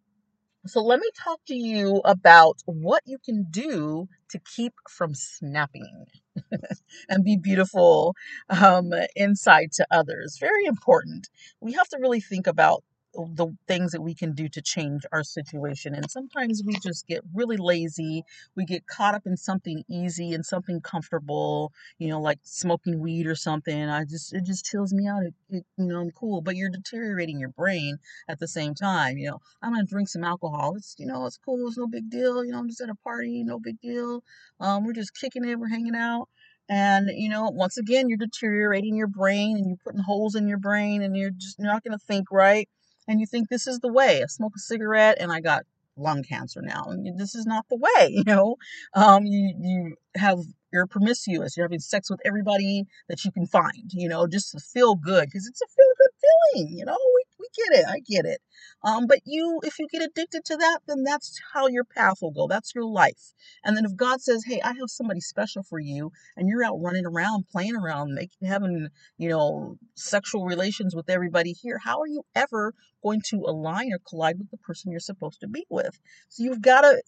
so 0.67 0.81
let 0.81 0.99
me 0.99 1.09
talk 1.23 1.39
to 1.47 1.55
you 1.55 2.01
about 2.05 2.59
what 2.65 3.01
you 3.05 3.17
can 3.23 3.47
do 3.49 4.07
to 4.29 4.39
keep 4.39 4.73
from 4.89 5.15
snapping 5.15 6.05
and 7.09 7.23
be 7.23 7.37
beautiful 7.37 8.15
um, 8.49 8.91
inside 9.15 9.71
to 9.73 9.87
others. 9.89 10.37
Very 10.39 10.65
important. 10.65 11.29
We 11.61 11.73
have 11.73 11.87
to 11.89 11.97
really 11.99 12.21
think 12.21 12.45
about 12.45 12.83
the 13.13 13.47
things 13.67 13.91
that 13.91 14.01
we 14.01 14.13
can 14.13 14.33
do 14.33 14.47
to 14.49 14.61
change 14.61 15.03
our 15.11 15.23
situation. 15.23 15.95
And 15.95 16.09
sometimes 16.09 16.61
we 16.63 16.75
just 16.75 17.07
get 17.07 17.21
really 17.33 17.57
lazy. 17.57 18.23
We 18.55 18.65
get 18.65 18.87
caught 18.87 19.15
up 19.15 19.23
in 19.25 19.35
something 19.35 19.83
easy 19.89 20.33
and 20.33 20.45
something 20.45 20.81
comfortable, 20.81 21.71
you 21.97 22.09
know, 22.09 22.21
like 22.21 22.39
smoking 22.43 22.99
weed 22.99 23.25
or 23.25 23.35
something. 23.35 23.89
I 23.89 24.05
just, 24.05 24.33
it 24.33 24.45
just 24.45 24.65
chills 24.65 24.93
me 24.93 25.07
out. 25.07 25.23
It, 25.23 25.33
it 25.49 25.65
you 25.77 25.85
know, 25.85 26.01
I'm 26.01 26.11
cool, 26.11 26.41
but 26.41 26.55
you're 26.55 26.69
deteriorating 26.69 27.39
your 27.39 27.49
brain 27.49 27.97
at 28.27 28.39
the 28.39 28.47
same 28.47 28.75
time. 28.75 29.17
You 29.17 29.31
know, 29.31 29.39
I'm 29.61 29.73
going 29.73 29.85
to 29.85 29.89
drink 29.89 30.09
some 30.09 30.23
alcohol. 30.23 30.75
It's, 30.75 30.95
you 30.97 31.07
know, 31.07 31.25
it's 31.25 31.37
cool. 31.37 31.67
It's 31.67 31.77
no 31.77 31.87
big 31.87 32.09
deal. 32.09 32.45
You 32.45 32.51
know, 32.51 32.59
I'm 32.59 32.69
just 32.69 32.81
at 32.81 32.89
a 32.89 32.95
party. 32.95 33.43
No 33.43 33.59
big 33.59 33.79
deal. 33.81 34.23
Um, 34.59 34.85
we're 34.85 34.93
just 34.93 35.15
kicking 35.19 35.45
it. 35.45 35.59
We're 35.59 35.69
hanging 35.69 35.95
out. 35.95 36.29
And, 36.71 37.09
you 37.11 37.29
know, 37.29 37.49
once 37.49 37.77
again, 37.79 38.09
you're 38.09 38.19
deteriorating 38.19 38.95
your 38.95 39.07
brain 39.07 39.57
and 39.57 39.65
you're 39.65 39.77
putting 39.83 40.01
holes 40.01 40.35
in 40.35 40.47
your 40.47 40.59
brain 40.59 41.01
and 41.01 41.17
you're 41.17 41.31
just 41.31 41.57
you're 41.57 41.67
not 41.67 41.83
going 41.83 41.97
to 41.97 42.05
think 42.05 42.27
right 42.31 42.69
and 43.09 43.19
you 43.19 43.25
think 43.25 43.49
this 43.49 43.67
is 43.67 43.79
the 43.79 43.91
way. 43.91 44.21
I 44.21 44.27
smoke 44.27 44.53
a 44.55 44.59
cigarette 44.59 45.17
and 45.19 45.31
I 45.31 45.41
got 45.41 45.63
lung 45.97 46.23
cancer 46.23 46.61
now. 46.61 46.85
And 46.85 47.19
this 47.19 47.35
is 47.35 47.45
not 47.45 47.65
the 47.69 47.75
way, 47.75 48.07
you 48.11 48.23
know. 48.23 48.55
Um, 48.93 49.25
you 49.25 49.53
you 49.59 49.95
have 50.15 50.39
you're 50.71 50.87
promiscuous. 50.87 51.57
You're 51.57 51.65
having 51.65 51.79
sex 51.79 52.09
with 52.09 52.21
everybody 52.23 52.85
that 53.09 53.25
you 53.25 53.31
can 53.31 53.47
find, 53.47 53.91
you 53.91 54.07
know, 54.07 54.27
just 54.27 54.51
to 54.51 54.59
feel 54.59 54.95
good 54.95 55.25
because 55.25 55.47
it's 55.47 55.61
a 55.61 55.67
feel 55.75 55.93
good 55.97 56.11
feeling, 56.21 56.77
you 56.77 56.85
know. 56.85 56.97
We 57.15 57.23
get 57.55 57.79
it. 57.79 57.85
I 57.87 57.99
get 57.99 58.25
it. 58.25 58.41
Um, 58.83 59.07
but 59.07 59.19
you, 59.25 59.59
if 59.63 59.79
you 59.79 59.87
get 59.91 60.01
addicted 60.01 60.45
to 60.45 60.57
that, 60.57 60.79
then 60.87 61.03
that's 61.03 61.39
how 61.53 61.67
your 61.67 61.83
path 61.83 62.19
will 62.21 62.31
go. 62.31 62.47
That's 62.47 62.73
your 62.73 62.85
life. 62.85 63.33
And 63.63 63.75
then 63.75 63.85
if 63.85 63.95
God 63.95 64.21
says, 64.21 64.43
"Hey, 64.45 64.61
I 64.61 64.73
have 64.73 64.89
somebody 64.89 65.19
special 65.19 65.63
for 65.63 65.79
you," 65.79 66.11
and 66.37 66.47
you're 66.47 66.63
out 66.63 66.81
running 66.81 67.05
around, 67.05 67.47
playing 67.49 67.75
around, 67.75 68.13
making 68.13 68.47
having 68.47 68.89
you 69.17 69.29
know 69.29 69.77
sexual 69.95 70.45
relations 70.45 70.95
with 70.95 71.09
everybody 71.09 71.53
here, 71.53 71.79
how 71.83 71.99
are 71.99 72.07
you 72.07 72.23
ever 72.35 72.73
going 73.03 73.21
to 73.29 73.37
align 73.45 73.91
or 73.93 73.99
collide 73.99 74.39
with 74.39 74.51
the 74.51 74.57
person 74.57 74.91
you're 74.91 74.99
supposed 74.99 75.41
to 75.41 75.47
be 75.47 75.65
with? 75.69 75.99
So 76.29 76.43
you've 76.43 76.61
got 76.61 76.81
to 76.81 77.01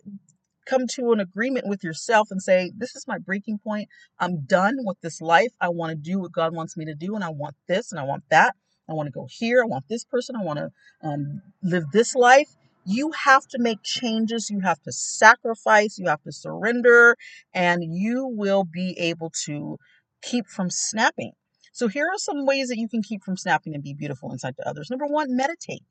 come 0.66 0.88
to 0.88 1.12
an 1.12 1.20
agreement 1.20 1.68
with 1.68 1.84
yourself 1.84 2.30
and 2.32 2.42
say, 2.42 2.72
This 2.76 2.96
is 2.96 3.08
my 3.08 3.18
breaking 3.18 3.60
point. 3.60 3.90
I'm 4.20 4.46
done 4.46 4.78
with 4.80 5.00
this 5.02 5.22
life. 5.22 5.52
I 5.60 5.70
want 5.70 5.92
to 5.92 5.96
do 5.96 6.20
what 6.20 6.32
God 6.32 6.54
wants 6.54 6.78
me 6.78 6.86
to 6.86 6.96
do, 6.96 7.16
and 7.16 7.24
I 7.24 7.30
want 7.30 7.56
this 7.68 7.92
and 7.92 8.00
I 8.00 8.04
want 8.04 8.24
that. 8.30 8.56
I 8.92 8.96
want 8.96 9.08
to 9.08 9.14
go 9.14 9.28
here. 9.30 9.64
I 9.64 9.68
want 9.68 9.86
this 9.90 10.06
person. 10.06 10.38
I 10.38 10.44
want 10.44 10.60
to 10.60 10.72
um, 11.04 11.44
live 11.64 11.86
this 11.94 12.16
life. 12.16 12.50
You 12.86 13.14
have 13.26 13.48
to 13.50 13.60
make 13.60 13.84
changes. 13.84 14.52
You 14.52 14.62
have 14.62 14.82
to 14.84 14.94
sacrifice. 14.94 16.00
You 16.00 16.10
have 16.10 16.24
to 16.24 16.34
surrender, 16.34 17.18
and 17.54 17.84
you 17.84 18.28
will 18.28 18.66
be 18.66 18.98
able 19.00 19.32
to 19.46 19.78
keep 20.24 20.48
from 20.48 20.70
snapping. 20.72 21.34
So, 21.74 21.90
here 21.90 22.08
are 22.08 22.20
some 22.20 22.46
ways 22.46 22.70
that 22.70 22.78
you 22.78 22.90
can 22.90 23.04
keep 23.04 23.24
from 23.24 23.38
snapping 23.38 23.76
and 23.76 23.84
be 23.84 23.96
beautiful 23.96 24.32
inside 24.34 24.58
to 24.58 24.70
others. 24.70 24.90
Number 24.92 25.08
one, 25.08 25.36
meditate. 25.36 25.84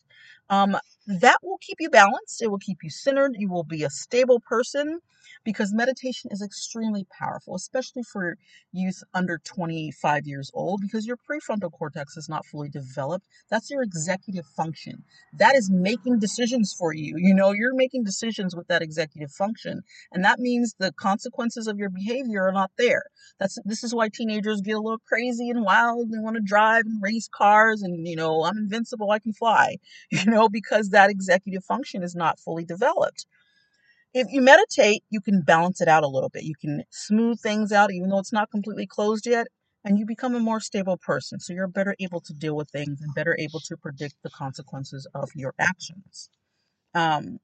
Um, 0.50 0.76
that 1.09 1.38
will 1.42 1.59
keep 1.61 1.78
you 1.80 1.90
balanced. 1.90 2.42
It 2.42 2.50
will 2.50 2.59
keep 2.59 2.78
you 2.83 2.90
centered. 2.90 3.37
You 3.38 3.50
will 3.50 3.64
be 3.64 3.85
a 3.85 3.90
stable 3.90 4.40
person 4.40 5.00
because 5.45 5.73
meditation 5.73 6.31
is 6.33 6.43
extremely 6.43 7.07
powerful, 7.19 7.55
especially 7.55 8.03
for 8.03 8.37
youth 8.73 9.03
under 9.15 9.39
25 9.39 10.27
years 10.27 10.51
old, 10.55 10.81
because 10.81 11.07
your 11.07 11.17
prefrontal 11.17 11.73
cortex 11.73 12.17
is 12.17 12.29
not 12.29 12.47
fully 12.47 12.69
developed. 12.69 13.27
That's 13.51 13.71
your 13.71 13.83
executive 13.83 14.47
function. 14.47 15.05
That 15.33 15.55
is 15.57 15.71
making 15.71 16.19
decisions 16.19 16.75
for 16.77 16.93
you. 16.95 17.15
You 17.17 17.35
know, 17.35 17.53
you're 17.53 17.75
making 17.75 18.05
decisions 18.05 18.55
with 18.55 18.69
that 18.69 18.83
executive 18.83 19.33
function. 19.33 19.83
And 20.13 20.25
that 20.25 20.39
means 20.39 20.75
the 20.79 20.93
consequences 20.93 21.67
of 21.67 21.79
your 21.79 21.91
behavior 21.91 22.47
are 22.47 22.53
not 22.53 22.71
there. 22.79 23.05
That's 23.39 23.59
this 23.65 23.83
is 23.85 23.95
why 23.95 24.09
teenagers 24.09 24.61
get 24.61 24.77
a 24.77 24.81
little 24.81 25.01
crazy 25.09 25.51
and 25.51 25.65
wild. 25.65 26.11
They 26.13 26.19
want 26.19 26.37
to 26.37 26.43
drive 26.43 26.85
and 26.87 27.03
race 27.03 27.29
cars 27.33 27.83
and, 27.83 28.07
you 28.07 28.17
know, 28.17 28.45
I'm 28.45 28.59
invincible, 28.59 29.11
I 29.11 29.19
can 29.19 29.33
fly. 29.33 29.77
You 30.11 30.25
know, 30.27 30.49
because 30.49 30.91
that 30.91 31.09
executive 31.11 31.65
function 31.65 32.03
is 32.03 32.15
not 32.15 32.39
fully 32.39 32.65
developed. 32.65 33.27
If 34.12 34.26
you 34.31 34.40
meditate, 34.40 35.05
you 35.11 35.21
can 35.21 35.43
balance 35.43 35.81
it 35.81 35.88
out 35.88 36.02
a 36.02 36.09
little 36.09 36.29
bit. 36.29 36.43
You 36.45 36.55
can 36.61 36.85
smooth 36.90 37.40
things 37.40 37.71
out, 37.73 37.93
even 37.93 38.09
though 38.09 38.19
it's 38.19 38.33
not 38.33 38.50
completely 38.50 38.87
closed 38.87 39.26
yet, 39.26 39.47
and 39.85 39.99
you 39.99 40.05
become 40.07 40.35
a 40.35 40.40
more 40.40 40.61
stable 40.61 40.97
person. 40.97 41.38
So 41.38 41.52
you're 41.52 41.69
better 41.69 41.95
able 42.00 42.21
to 42.23 42.33
deal 42.35 42.57
with 42.57 42.71
things 42.71 43.00
and 43.00 43.14
better 43.14 43.37
able 43.38 43.61
to 43.61 43.76
predict 43.76 44.17
the 44.23 44.31
consequences 44.31 45.07
of 45.14 45.31
your 45.35 45.55
actions. 45.59 46.29
Um, 46.95 47.38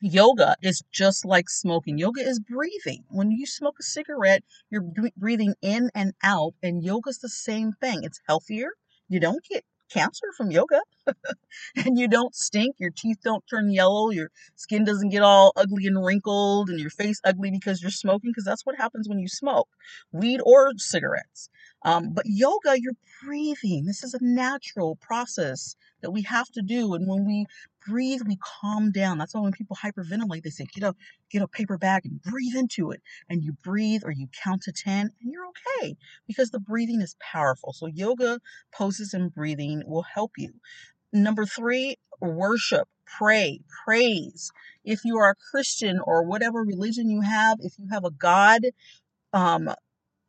yoga 0.00 0.56
is 0.62 0.82
just 0.92 1.24
like 1.24 1.48
smoking. 1.50 1.98
Yoga 1.98 2.22
is 2.22 2.40
breathing. 2.40 3.04
When 3.08 3.30
you 3.30 3.46
smoke 3.46 3.76
a 3.80 3.84
cigarette, 3.84 4.44
you're 4.70 4.84
breathing 5.16 5.54
in 5.62 5.90
and 5.94 6.12
out, 6.22 6.54
and 6.62 6.84
yoga 6.84 7.10
is 7.10 7.18
the 7.18 7.30
same 7.30 7.72
thing. 7.72 8.04
It's 8.04 8.20
healthier. 8.28 8.70
You 9.08 9.20
don't 9.20 9.44
get 9.48 9.64
cancer 9.92 10.26
from 10.36 10.50
yoga 10.50 10.80
and 11.76 11.98
you 11.98 12.08
don't 12.08 12.34
stink 12.34 12.76
your 12.78 12.90
teeth 12.90 13.18
don't 13.24 13.44
turn 13.48 13.70
yellow 13.70 14.10
your 14.10 14.30
skin 14.56 14.84
doesn't 14.84 15.10
get 15.10 15.22
all 15.22 15.52
ugly 15.56 15.86
and 15.86 16.04
wrinkled 16.04 16.70
and 16.70 16.80
your 16.80 16.90
face 16.90 17.20
ugly 17.24 17.50
because 17.50 17.82
you're 17.82 17.90
smoking 17.90 18.30
because 18.30 18.44
that's 18.44 18.64
what 18.66 18.76
happens 18.76 19.08
when 19.08 19.18
you 19.18 19.28
smoke 19.28 19.68
weed 20.12 20.40
or 20.44 20.72
cigarettes. 20.76 21.48
Um, 21.84 22.10
but 22.12 22.24
yoga 22.26 22.80
you're 22.80 22.94
breathing. 23.24 23.84
This 23.86 24.04
is 24.04 24.14
a 24.14 24.18
natural 24.22 24.96
process 24.96 25.76
that 26.00 26.12
we 26.12 26.22
have 26.22 26.48
to 26.52 26.62
do 26.62 26.94
and 26.94 27.08
when 27.08 27.26
we 27.26 27.46
breathe, 27.86 28.20
we 28.26 28.38
calm 28.60 28.92
down. 28.92 29.18
That's 29.18 29.34
why 29.34 29.40
when 29.40 29.52
people 29.52 29.76
hyperventilate, 29.82 30.42
they 30.42 30.50
say, 30.50 30.66
get 30.72 30.84
a 30.84 30.94
get 31.30 31.42
a 31.42 31.48
paper 31.48 31.78
bag 31.78 32.02
and 32.04 32.20
breathe 32.22 32.56
into 32.56 32.90
it. 32.90 33.02
And 33.28 33.42
you 33.42 33.54
breathe 33.64 34.02
or 34.04 34.12
you 34.12 34.28
count 34.44 34.62
to 34.62 34.72
10 34.72 35.00
and 35.00 35.32
you're 35.32 35.46
okay 35.80 35.96
because 36.26 36.50
the 36.50 36.60
breathing 36.60 37.00
is 37.00 37.16
powerful. 37.20 37.72
So 37.72 37.86
yoga 37.86 38.40
poses 38.74 39.14
and 39.14 39.34
breathing 39.34 39.82
will 39.86 40.04
help 40.14 40.32
you. 40.36 40.52
Number 41.12 41.44
three, 41.44 41.96
worship, 42.20 42.88
pray, 43.18 43.60
praise. 43.84 44.50
If 44.84 45.04
you 45.04 45.18
are 45.18 45.30
a 45.30 45.50
Christian 45.50 46.00
or 46.04 46.24
whatever 46.24 46.60
religion 46.60 47.10
you 47.10 47.20
have, 47.22 47.58
if 47.60 47.74
you 47.78 47.88
have 47.90 48.04
a 48.04 48.10
God, 48.10 48.62
um, 49.32 49.70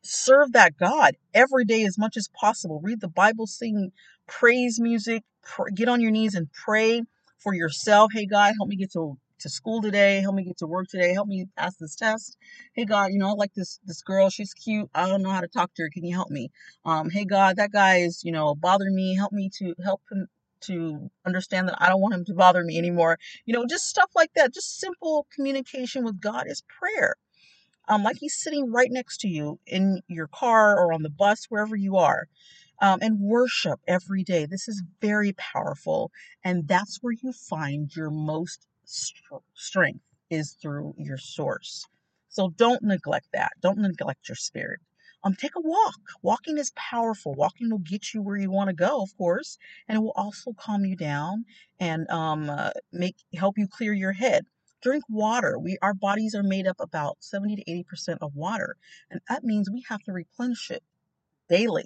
serve 0.04 0.54
that 0.54 0.78
God 0.78 1.16
every 1.34 1.66
day 1.66 1.84
as 1.84 1.98
much 1.98 2.18
as 2.18 2.30
possible. 2.40 2.82
Read 2.84 3.02
the 3.02 3.08
Bible, 3.08 3.48
sing 3.48 3.92
praise 4.28 4.80
music, 4.80 5.24
pr- 5.44 5.70
get 5.74 5.88
on 5.88 6.02
your 6.02 6.12
knees 6.12 6.36
and 6.36 6.52
pray 6.52 7.04
for 7.44 7.54
yourself. 7.54 8.12
Hey, 8.14 8.26
God, 8.26 8.54
help 8.58 8.70
me 8.70 8.76
get 8.78 8.92
to 8.94 9.18
to 9.44 9.50
school 9.50 9.82
today. 9.82 10.22
Help 10.22 10.36
me 10.36 10.44
get 10.44 10.58
to 10.58 10.68
work 10.68 10.88
today. 10.88 11.14
Help 11.14 11.28
me 11.28 11.46
pass 11.58 11.76
this 11.76 11.96
test. 11.96 12.38
Hey 12.74 12.86
God, 12.86 13.12
you 13.12 13.20
know, 13.20 13.28
I 13.28 13.34
like 13.34 13.54
this 13.54 13.80
this 13.86 14.02
girl. 14.02 14.30
She's 14.30 14.54
cute. 14.54 14.90
I 14.96 15.08
don't 15.08 15.22
know 15.22 15.32
how 15.32 15.42
to 15.42 15.50
talk 15.50 15.74
to 15.76 15.84
her. 15.84 15.90
Can 15.94 16.06
you 16.06 16.16
help 16.16 16.30
me? 16.30 16.50
Um, 16.86 17.10
hey 17.10 17.26
God, 17.26 17.58
that 17.58 17.72
guy 17.72 17.98
is, 17.98 18.24
you 18.24 18.32
know, 18.32 18.56
bothering 18.56 18.96
me. 18.96 19.16
Help 19.16 19.34
me 19.34 19.50
to 19.58 19.76
help 19.84 20.02
him 20.10 20.28
to 20.62 21.12
understand 21.26 21.68
that 21.68 21.78
I 21.82 21.90
don't 21.90 22.00
want 22.00 22.14
him 22.14 22.24
to 22.26 22.34
bother 22.34 22.64
me 22.64 22.78
anymore. 22.78 23.18
You 23.46 23.54
know, 23.54 23.66
just 23.68 23.90
stuff 23.90 24.10
like 24.16 24.32
that. 24.36 24.54
Just 24.54 24.80
simple 24.80 25.28
communication 25.36 26.06
with 26.06 26.22
God 26.22 26.46
is 26.48 26.64
prayer. 26.80 27.16
Um, 27.90 28.02
like 28.04 28.18
he's 28.20 28.40
sitting 28.40 28.72
right 28.72 28.90
next 28.90 29.20
to 29.22 29.28
you 29.28 29.60
in 29.68 30.00
your 30.08 30.28
car 30.28 30.80
or 30.80 30.94
on 30.94 31.04
the 31.04 31.10
bus, 31.10 31.48
wherever 31.50 31.76
you 31.76 31.98
are 31.98 32.28
um, 32.84 33.00
and 33.02 33.22
worship 33.22 33.82
every 33.88 34.24
day. 34.24 34.46
This 34.48 34.70
is 34.70 34.84
very 35.02 35.34
powerful, 35.34 36.12
and 36.46 36.68
that's 36.70 37.00
where 37.02 37.16
you 37.24 37.34
find 37.34 37.96
your 37.96 38.12
most 38.12 38.68
st- 38.86 39.44
strength 39.56 40.06
is 40.32 40.58
through 40.62 40.96
your 41.00 41.18
source. 41.20 41.86
So 42.30 42.52
don't 42.58 42.84
neglect 42.84 43.30
that. 43.34 43.54
Don't 43.64 43.80
neglect 43.80 44.30
your 44.30 44.38
spirit. 44.38 44.82
Um, 45.26 45.36
take 45.36 45.58
a 45.58 45.62
walk. 45.62 46.00
Walking 46.24 46.60
is 46.60 46.72
powerful. 46.78 47.36
Walking 47.36 47.72
will 47.72 47.80
get 47.80 48.14
you 48.14 48.24
where 48.24 48.38
you 48.38 48.52
want 48.52 48.70
to 48.70 48.76
go, 48.76 49.04
of 49.04 49.18
course, 49.18 49.58
and 49.90 49.98
it 49.98 50.02
will 50.02 50.14
also 50.16 50.54
calm 50.54 50.86
you 50.86 50.98
down 50.98 51.46
and 51.82 52.10
um, 52.12 52.50
uh, 52.52 52.72
make 52.94 53.18
help 53.36 53.58
you 53.60 53.68
clear 53.68 53.94
your 53.94 54.14
head. 54.14 54.46
Drink 54.84 55.06
water. 55.10 55.60
We 55.60 55.78
our 55.84 55.96
bodies 55.96 56.36
are 56.36 56.44
made 56.44 56.68
up 56.68 56.78
about 56.82 57.18
70 57.22 57.58
to 57.58 57.64
80 57.72 57.84
percent 57.86 58.20
of 58.24 58.36
water, 58.36 58.78
and 59.12 59.22
that 59.30 59.44
means 59.44 59.72
we 59.72 59.84
have 59.90 60.04
to 60.04 60.14
replenish 60.14 60.72
it 60.72 60.84
daily. 61.50 61.86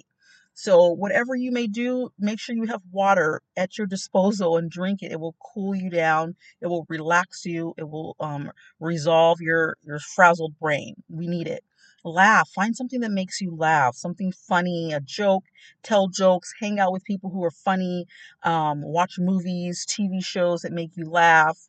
So, 0.60 0.88
whatever 0.88 1.36
you 1.36 1.52
may 1.52 1.68
do, 1.68 2.10
make 2.18 2.40
sure 2.40 2.52
you 2.52 2.66
have 2.66 2.82
water 2.90 3.42
at 3.56 3.78
your 3.78 3.86
disposal 3.86 4.56
and 4.56 4.68
drink 4.68 5.04
it. 5.04 5.12
It 5.12 5.20
will 5.20 5.36
cool 5.40 5.72
you 5.72 5.88
down. 5.88 6.34
It 6.60 6.66
will 6.66 6.84
relax 6.88 7.44
you. 7.46 7.74
It 7.78 7.88
will 7.88 8.16
um, 8.18 8.50
resolve 8.80 9.40
your 9.40 9.76
your 9.84 10.00
frazzled 10.00 10.58
brain. 10.58 10.96
We 11.08 11.28
need 11.28 11.46
it. 11.46 11.62
Laugh. 12.02 12.48
Find 12.48 12.74
something 12.74 12.98
that 13.02 13.12
makes 13.12 13.40
you 13.40 13.54
laugh. 13.54 13.94
Something 13.94 14.32
funny, 14.32 14.92
a 14.92 14.98
joke. 14.98 15.44
Tell 15.84 16.08
jokes. 16.08 16.52
Hang 16.58 16.80
out 16.80 16.90
with 16.90 17.04
people 17.04 17.30
who 17.30 17.44
are 17.44 17.52
funny. 17.52 18.06
Um, 18.42 18.82
watch 18.82 19.14
movies, 19.16 19.86
TV 19.86 20.24
shows 20.24 20.62
that 20.62 20.72
make 20.72 20.96
you 20.96 21.08
laugh. 21.08 21.68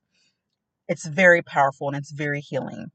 It's 0.88 1.06
very 1.06 1.43
powerful 1.43 1.89
and 1.89 1.95
it's 1.95 2.12
very 2.12 2.41
healing. 2.41 2.88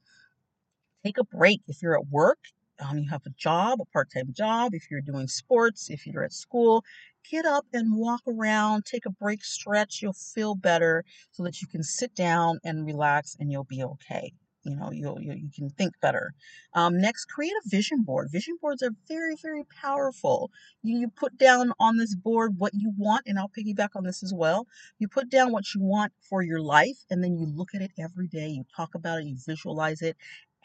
Take 1.05 1.19
a 1.19 1.25
break 1.25 1.61
if 1.69 1.83
you're 1.83 1.97
at 1.97 2.09
work 2.09 2.41
um, 2.81 2.99
you 2.99 3.09
have 3.11 3.23
a 3.27 3.31
job, 3.31 3.81
a 3.81 3.85
part 3.87 4.09
time 4.13 4.33
job, 4.33 4.75
if 4.75 4.91
you're 4.91 5.01
doing 5.01 5.29
sports, 5.29 5.91
if 5.91 6.07
you're 6.07 6.25
at 6.25 6.33
school, 6.33 6.85
get 7.31 7.45
up 7.47 7.67
and 7.73 7.97
walk 7.97 8.21
around, 8.27 8.85
take 8.85 9.07
a 9.07 9.11
break, 9.11 9.45
stretch. 9.45 10.01
You'll 10.03 10.13
feel 10.13 10.55
better 10.55 11.05
so 11.31 11.43
that 11.45 11.61
you 11.63 11.69
can 11.69 11.83
sit 11.83 12.15
down 12.15 12.59
and 12.65 12.85
relax 12.85 13.37
and 13.39 13.51
you'll 13.51 13.65
be 13.65 13.83
okay. 13.83 14.33
You 14.65 14.77
know, 14.77 14.91
you'll, 14.91 15.21
you, 15.21 15.35
you 15.35 15.51
can 15.55 15.69
think 15.71 15.93
better. 16.01 16.33
Um, 16.73 16.99
next, 16.99 17.27
create 17.27 17.53
a 17.53 17.69
vision 17.69 18.03
board. 18.03 18.29
Vision 18.33 18.57
boards 18.61 18.83
are 18.83 18.93
very, 19.09 19.37
very 19.43 19.63
powerful. 19.83 20.51
You, 20.83 20.99
you 21.01 21.09
put 21.09 21.37
down 21.37 21.73
on 21.79 21.99
this 21.99 22.15
board 22.15 22.55
what 22.57 22.73
you 22.75 22.93
want, 22.97 23.25
and 23.27 23.39
I'll 23.39 23.51
piggyback 23.51 23.91
on 23.95 24.05
this 24.05 24.23
as 24.23 24.33
well. 24.35 24.67
You 24.99 25.07
put 25.07 25.29
down 25.29 25.53
what 25.53 25.75
you 25.75 25.83
want 25.83 26.13
for 26.29 26.43
your 26.43 26.63
life, 26.63 26.97
and 27.11 27.23
then 27.23 27.37
you 27.37 27.47
look 27.47 27.75
at 27.75 27.83
it 27.83 27.93
every 27.99 28.27
day. 28.27 28.49
You 28.49 28.65
talk 28.75 28.95
about 28.95 29.21
it, 29.21 29.27
you 29.27 29.37
visualize 29.47 30.01
it, 30.01 30.17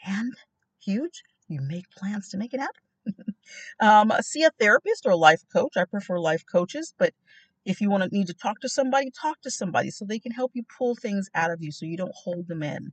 and 0.06 0.32
huge, 0.82 1.22
you 1.50 1.60
make 1.60 1.90
plans 1.90 2.28
to 2.30 2.36
make 2.36 2.54
it 2.54 2.60
happen. 2.60 3.34
um, 3.80 4.12
see 4.22 4.44
a 4.44 4.50
therapist 4.58 5.06
or 5.06 5.12
a 5.12 5.16
life 5.16 5.42
coach. 5.52 5.76
I 5.76 5.84
prefer 5.84 6.18
life 6.18 6.44
coaches, 6.50 6.94
but 6.98 7.12
if 7.64 7.80
you 7.80 7.90
want 7.90 8.02
to 8.04 8.16
need 8.16 8.26
to 8.28 8.34
talk 8.34 8.60
to 8.60 8.68
somebody, 8.68 9.10
talk 9.10 9.40
to 9.42 9.50
somebody 9.50 9.90
so 9.90 10.04
they 10.04 10.18
can 10.18 10.32
help 10.32 10.52
you 10.54 10.62
pull 10.78 10.94
things 10.94 11.28
out 11.34 11.50
of 11.50 11.62
you 11.62 11.72
so 11.72 11.86
you 11.86 11.96
don't 11.96 12.14
hold 12.14 12.48
them 12.48 12.62
in. 12.62 12.92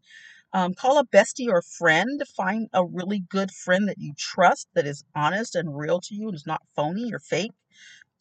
Um, 0.53 0.73
call 0.73 0.97
a 0.97 1.05
bestie 1.05 1.49
or 1.49 1.59
a 1.59 1.63
friend. 1.63 2.21
Find 2.35 2.69
a 2.73 2.85
really 2.85 3.19
good 3.19 3.51
friend 3.51 3.87
that 3.87 3.97
you 3.97 4.13
trust, 4.17 4.67
that 4.73 4.85
is 4.85 5.03
honest 5.15 5.55
and 5.55 5.77
real 5.77 5.99
to 6.01 6.15
you, 6.15 6.27
and 6.27 6.35
is 6.35 6.47
not 6.47 6.61
phony 6.75 7.13
or 7.13 7.19
fake, 7.19 7.51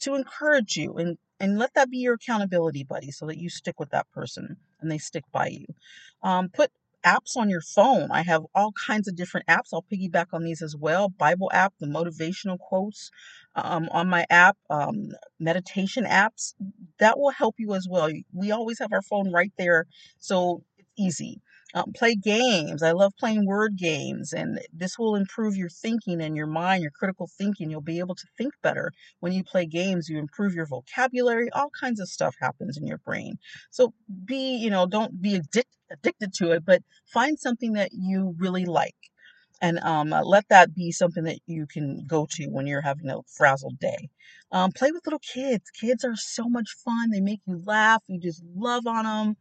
to 0.00 0.14
encourage 0.14 0.76
you 0.76 0.94
and 0.96 1.18
and 1.38 1.58
let 1.58 1.74
that 1.74 1.90
be 1.90 1.98
your 1.98 2.14
accountability 2.14 2.82
buddy, 2.82 3.10
so 3.10 3.26
that 3.26 3.38
you 3.38 3.50
stick 3.50 3.78
with 3.78 3.90
that 3.90 4.10
person 4.12 4.56
and 4.80 4.90
they 4.90 4.98
stick 4.98 5.24
by 5.32 5.48
you. 5.48 5.66
Um, 6.22 6.48
put 6.48 6.70
apps 7.06 7.36
on 7.36 7.50
your 7.50 7.62
phone. 7.62 8.10
I 8.12 8.22
have 8.22 8.42
all 8.54 8.72
kinds 8.86 9.08
of 9.08 9.16
different 9.16 9.46
apps. 9.48 9.70
I'll 9.74 9.86
piggyback 9.92 10.26
on 10.34 10.44
these 10.44 10.62
as 10.62 10.76
well. 10.76 11.10
Bible 11.10 11.50
app, 11.54 11.74
the 11.80 11.86
motivational 11.88 12.58
quotes 12.58 13.10
um, 13.56 13.88
on 13.92 14.08
my 14.08 14.26
app, 14.30 14.58
um, 14.70 15.10
meditation 15.40 16.04
apps. 16.06 16.54
That 17.00 17.18
will 17.18 17.30
help 17.32 17.56
you 17.58 17.74
as 17.74 17.88
well. 17.90 18.10
We 18.34 18.52
always 18.52 18.80
have 18.80 18.92
our 18.92 19.02
phone 19.02 19.32
right 19.32 19.52
there, 19.58 19.86
so 20.20 20.64
it's 20.78 20.90
easy. 20.98 21.40
Um, 21.76 21.92
play 21.94 22.16
games. 22.16 22.82
I 22.82 22.92
love 22.92 23.14
playing 23.20 23.46
word 23.46 23.76
games, 23.78 24.34
and 24.34 24.60
this 24.74 24.98
will 24.98 25.16
improve 25.16 25.56
your 25.56 25.70
thinking 25.70 26.22
and 26.22 26.36
your 26.36 26.48
mind, 26.48 26.82
your 26.82 26.92
critical 26.92 27.30
thinking. 27.38 27.70
You'll 27.70 27.82
be 27.82 28.00
able 28.00 28.16
to 28.16 28.26
think 28.38 28.54
better 28.64 28.92
when 29.20 29.32
you 29.34 29.44
play 29.44 29.66
games. 29.66 30.08
You 30.10 30.18
improve 30.18 30.54
your 30.54 30.66
vocabulary. 30.66 31.50
All 31.52 31.70
kinds 31.80 32.00
of 32.00 32.10
stuff 32.10 32.36
happens 32.42 32.78
in 32.78 32.88
your 32.88 32.98
brain. 33.00 33.38
So 33.70 33.94
be, 34.26 34.56
you 34.58 34.70
know, 34.70 34.86
don't 34.88 35.22
be 35.22 35.40
addic- 35.40 35.64
addicted 35.92 36.34
to 36.36 36.52
it, 36.52 36.66
but 36.66 36.82
find 37.06 37.38
something 37.40 37.74
that 37.74 37.90
you 37.94 38.36
really 38.40 38.66
like 38.66 38.96
and 39.60 39.78
um, 39.80 40.12
uh, 40.12 40.22
let 40.22 40.48
that 40.48 40.74
be 40.74 40.92
something 40.92 41.24
that 41.24 41.38
you 41.46 41.66
can 41.66 42.04
go 42.06 42.26
to 42.30 42.46
when 42.48 42.66
you're 42.66 42.82
having 42.82 43.10
a 43.10 43.18
frazzled 43.36 43.78
day. 43.78 44.08
Um, 44.52 44.72
play 44.72 44.90
with 44.92 45.06
little 45.06 45.20
kids. 45.20 45.64
Kids 45.80 46.04
are 46.04 46.16
so 46.16 46.48
much 46.48 46.68
fun. 46.84 47.10
They 47.10 47.20
make 47.20 47.40
you 47.46 47.62
laugh. 47.66 48.02
You 48.06 48.20
just 48.20 48.42
love 48.56 48.86
on 48.86 49.04
them. 49.04 49.36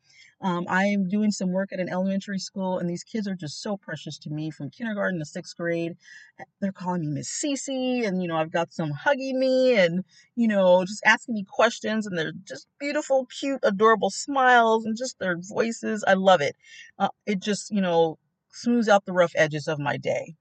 Um, 0.46 0.68
I 0.70 0.86
am 0.86 1.10
doing 1.10 1.32
some 1.32 1.52
work 1.52 1.74
at 1.74 1.80
an 1.80 1.90
elementary 1.90 2.38
school, 2.38 2.78
and 2.78 2.88
these 2.88 3.04
kids 3.04 3.28
are 3.28 3.34
just 3.34 3.64
so 3.64 3.78
precious 3.78 4.20
to 4.20 4.30
me 4.30 4.52
from 4.52 4.70
kindergarten 4.70 5.18
to 5.18 5.26
sixth 5.26 5.58
grade. 5.58 5.98
They're 6.62 6.72
calling 6.72 7.02
me 7.02 7.08
Miss 7.08 7.30
Cece, 7.30 8.06
and 8.08 8.22
you 8.22 8.28
know, 8.28 8.38
I've 8.38 8.52
got 8.52 8.72
some 8.72 8.92
hugging 8.92 9.40
me 9.40 9.76
and 9.76 10.06
you 10.36 10.48
know, 10.48 10.86
just 10.86 11.02
asking 11.04 11.34
me 11.34 11.46
questions, 11.50 12.06
and 12.06 12.16
they're 12.18 12.34
just 12.48 12.68
beautiful, 12.80 13.26
cute, 13.40 13.62
adorable 13.64 14.12
smiles, 14.12 14.86
and 14.86 14.96
just 14.96 15.18
their 15.18 15.38
voices. 15.40 16.04
I 16.08 16.14
love 16.14 16.42
it. 16.42 16.56
Uh, 17.00 17.10
it 17.26 17.40
just, 17.40 17.72
you 17.72 17.82
know, 17.82 18.20
smooths 18.52 18.88
out 18.88 19.06
the 19.06 19.14
rough 19.14 19.34
edges 19.36 19.68
of 19.68 19.80
my 19.80 19.98
day. 19.98 20.36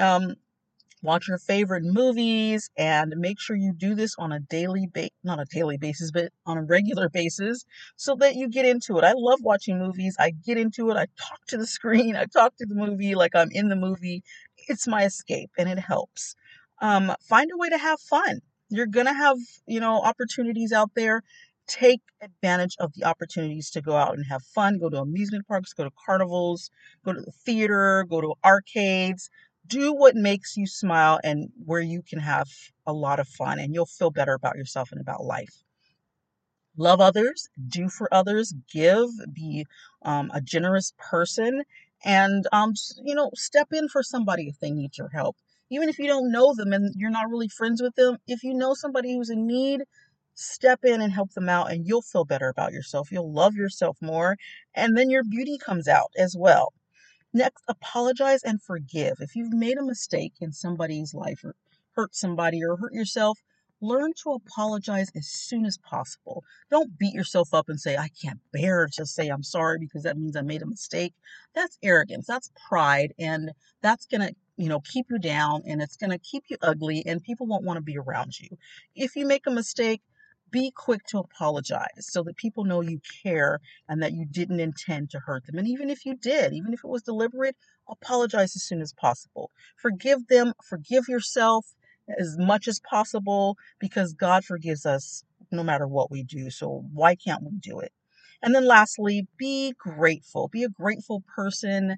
Um, 0.00 0.36
watch 1.02 1.28
your 1.28 1.38
favorite 1.38 1.84
movies 1.84 2.70
and 2.76 3.14
make 3.16 3.40
sure 3.40 3.56
you 3.56 3.72
do 3.72 3.94
this 3.94 4.14
on 4.18 4.32
a 4.32 4.40
daily 4.40 4.86
ba- 4.92 5.08
not 5.24 5.40
a 5.40 5.44
daily 5.46 5.78
basis 5.78 6.10
but 6.10 6.30
on 6.46 6.58
a 6.58 6.62
regular 6.64 7.08
basis 7.08 7.64
so 7.96 8.14
that 8.16 8.34
you 8.36 8.48
get 8.48 8.66
into 8.66 8.98
it. 8.98 9.04
I 9.04 9.12
love 9.16 9.40
watching 9.42 9.78
movies. 9.78 10.16
I 10.18 10.30
get 10.30 10.58
into 10.58 10.90
it. 10.90 10.96
I 10.96 11.06
talk 11.18 11.40
to 11.48 11.56
the 11.56 11.66
screen. 11.66 12.16
I 12.16 12.26
talk 12.26 12.56
to 12.58 12.66
the 12.66 12.74
movie 12.74 13.14
like 13.14 13.34
i'm 13.34 13.50
in 13.52 13.68
the 13.68 13.76
movie. 13.76 14.22
It's 14.68 14.86
my 14.86 15.04
escape 15.04 15.50
and 15.58 15.68
it 15.68 15.78
helps. 15.78 16.34
Um, 16.82 17.14
find 17.28 17.50
a 17.52 17.56
way 17.58 17.68
to 17.70 17.78
have 17.78 18.00
fun. 18.00 18.40
You're 18.68 18.86
gonna 18.86 19.12
have 19.14 19.36
you 19.66 19.80
know 19.80 20.00
opportunities 20.02 20.72
out 20.72 20.90
there. 20.94 21.22
Take 21.66 22.00
advantage 22.20 22.74
of 22.80 22.92
the 22.94 23.04
opportunities 23.04 23.70
to 23.70 23.80
go 23.80 23.94
out 23.96 24.14
and 24.14 24.24
have 24.28 24.42
fun, 24.42 24.78
go 24.78 24.88
to 24.90 24.98
amusement 24.98 25.46
parks, 25.46 25.72
go 25.72 25.84
to 25.84 25.90
carnivals, 26.04 26.68
go 27.04 27.12
to 27.12 27.20
the 27.20 27.32
theater, 27.46 28.04
go 28.08 28.20
to 28.20 28.34
arcades. 28.44 29.30
Do 29.70 29.94
what 29.94 30.16
makes 30.16 30.58
you 30.58 30.66
smile 30.66 31.18
and 31.24 31.50
where 31.64 31.80
you 31.80 32.02
can 32.02 32.18
have 32.20 32.48
a 32.86 32.92
lot 32.92 33.20
of 33.20 33.28
fun, 33.28 33.58
and 33.58 33.72
you'll 33.74 33.86
feel 33.86 34.10
better 34.10 34.34
about 34.34 34.56
yourself 34.56 34.92
and 34.92 35.00
about 35.00 35.24
life. 35.24 35.64
Love 36.76 37.00
others, 37.00 37.48
do 37.68 37.88
for 37.88 38.12
others, 38.12 38.54
give, 38.72 39.08
be 39.32 39.66
um, 40.02 40.30
a 40.34 40.40
generous 40.40 40.92
person, 40.98 41.62
and 42.04 42.46
um, 42.52 42.74
you 43.04 43.14
know, 43.14 43.30
step 43.34 43.68
in 43.72 43.88
for 43.88 44.02
somebody 44.02 44.48
if 44.48 44.58
they 44.60 44.70
need 44.70 44.98
your 44.98 45.10
help. 45.10 45.36
Even 45.70 45.88
if 45.88 45.98
you 45.98 46.08
don't 46.08 46.32
know 46.32 46.54
them 46.54 46.72
and 46.72 46.92
you're 46.96 47.10
not 47.10 47.30
really 47.30 47.48
friends 47.48 47.82
with 47.82 47.94
them, 47.96 48.18
if 48.26 48.42
you 48.42 48.54
know 48.54 48.74
somebody 48.74 49.14
who's 49.14 49.30
in 49.30 49.46
need, 49.46 49.82
step 50.34 50.84
in 50.84 51.00
and 51.00 51.12
help 51.12 51.32
them 51.34 51.48
out 51.48 51.70
and 51.70 51.86
you'll 51.86 52.02
feel 52.02 52.24
better 52.24 52.48
about 52.48 52.72
yourself. 52.72 53.12
You'll 53.12 53.32
love 53.32 53.54
yourself 53.54 53.98
more 54.00 54.36
and 54.74 54.96
then 54.96 55.10
your 55.10 55.24
beauty 55.24 55.58
comes 55.58 55.88
out 55.88 56.10
as 56.18 56.36
well. 56.38 56.72
Next, 57.32 57.62
apologize 57.68 58.42
and 58.42 58.60
forgive. 58.60 59.16
If 59.20 59.36
you've 59.36 59.52
made 59.52 59.78
a 59.78 59.84
mistake 59.84 60.34
in 60.40 60.52
somebody's 60.52 61.14
life 61.14 61.44
or 61.44 61.54
hurt 61.94 62.14
somebody 62.14 62.62
or 62.64 62.76
hurt 62.76 62.92
yourself, 62.92 63.38
learn 63.80 64.12
to 64.22 64.32
apologize 64.32 65.10
as 65.16 65.26
soon 65.26 65.64
as 65.64 65.78
possible. 65.78 66.44
Don't 66.70 66.98
beat 66.98 67.14
yourself 67.14 67.54
up 67.54 67.68
and 67.68 67.80
say, 67.80 67.96
I 67.96 68.08
can't 68.22 68.40
bear 68.52 68.88
to 68.94 69.06
say 69.06 69.28
I'm 69.28 69.42
sorry 69.42 69.78
because 69.78 70.02
that 70.02 70.18
means 70.18 70.36
I 70.36 70.42
made 70.42 70.62
a 70.62 70.66
mistake. 70.66 71.14
That's 71.54 71.78
arrogance, 71.82 72.26
that's 72.26 72.50
pride, 72.68 73.14
and 73.18 73.52
that's 73.80 74.06
going 74.06 74.28
to 74.28 74.34
you 74.56 74.68
know 74.68 74.80
keep 74.80 75.06
you 75.08 75.18
down 75.18 75.62
and 75.66 75.80
it's 75.80 75.96
going 75.96 76.10
to 76.10 76.18
keep 76.18 76.44
you 76.48 76.56
ugly 76.60 77.02
and 77.06 77.22
people 77.22 77.46
won't 77.46 77.64
want 77.64 77.78
to 77.78 77.82
be 77.82 77.96
around 77.96 78.38
you. 78.38 78.48
If 78.94 79.16
you 79.16 79.26
make 79.26 79.46
a 79.46 79.50
mistake, 79.50 80.02
be 80.50 80.72
quick 80.72 81.04
to 81.08 81.18
apologize 81.18 81.88
so 82.00 82.22
that 82.24 82.36
people 82.36 82.64
know 82.64 82.80
you 82.80 83.00
care 83.22 83.60
and 83.88 84.02
that 84.02 84.12
you 84.12 84.26
didn't 84.26 84.60
intend 84.60 85.10
to 85.10 85.20
hurt 85.20 85.46
them. 85.46 85.58
And 85.58 85.68
even 85.68 85.90
if 85.90 86.06
you 86.06 86.16
did, 86.16 86.52
even 86.54 86.72
if 86.72 86.80
it 86.84 86.88
was 86.88 87.02
deliberate, 87.02 87.56
apologize 87.88 88.56
as 88.56 88.64
soon 88.64 88.82
as 88.82 88.92
possible. 88.92 89.50
Forgive 89.76 90.28
them, 90.28 90.54
forgive 90.64 91.08
yourself 91.08 91.66
as 92.18 92.36
much 92.38 92.68
as 92.68 92.80
possible 92.80 93.56
because 93.80 94.14
God 94.14 94.44
forgives 94.44 94.86
us 94.86 95.24
no 95.52 95.62
matter 95.62 95.86
what 95.86 96.10
we 96.10 96.22
do. 96.22 96.50
So 96.50 96.84
why 96.92 97.14
can't 97.16 97.42
we 97.44 97.58
do 97.58 97.80
it? 97.80 97.92
And 98.42 98.54
then 98.54 98.66
lastly, 98.66 99.26
be 99.38 99.74
grateful. 99.78 100.48
Be 100.48 100.64
a 100.64 100.68
grateful 100.68 101.22
person. 101.34 101.96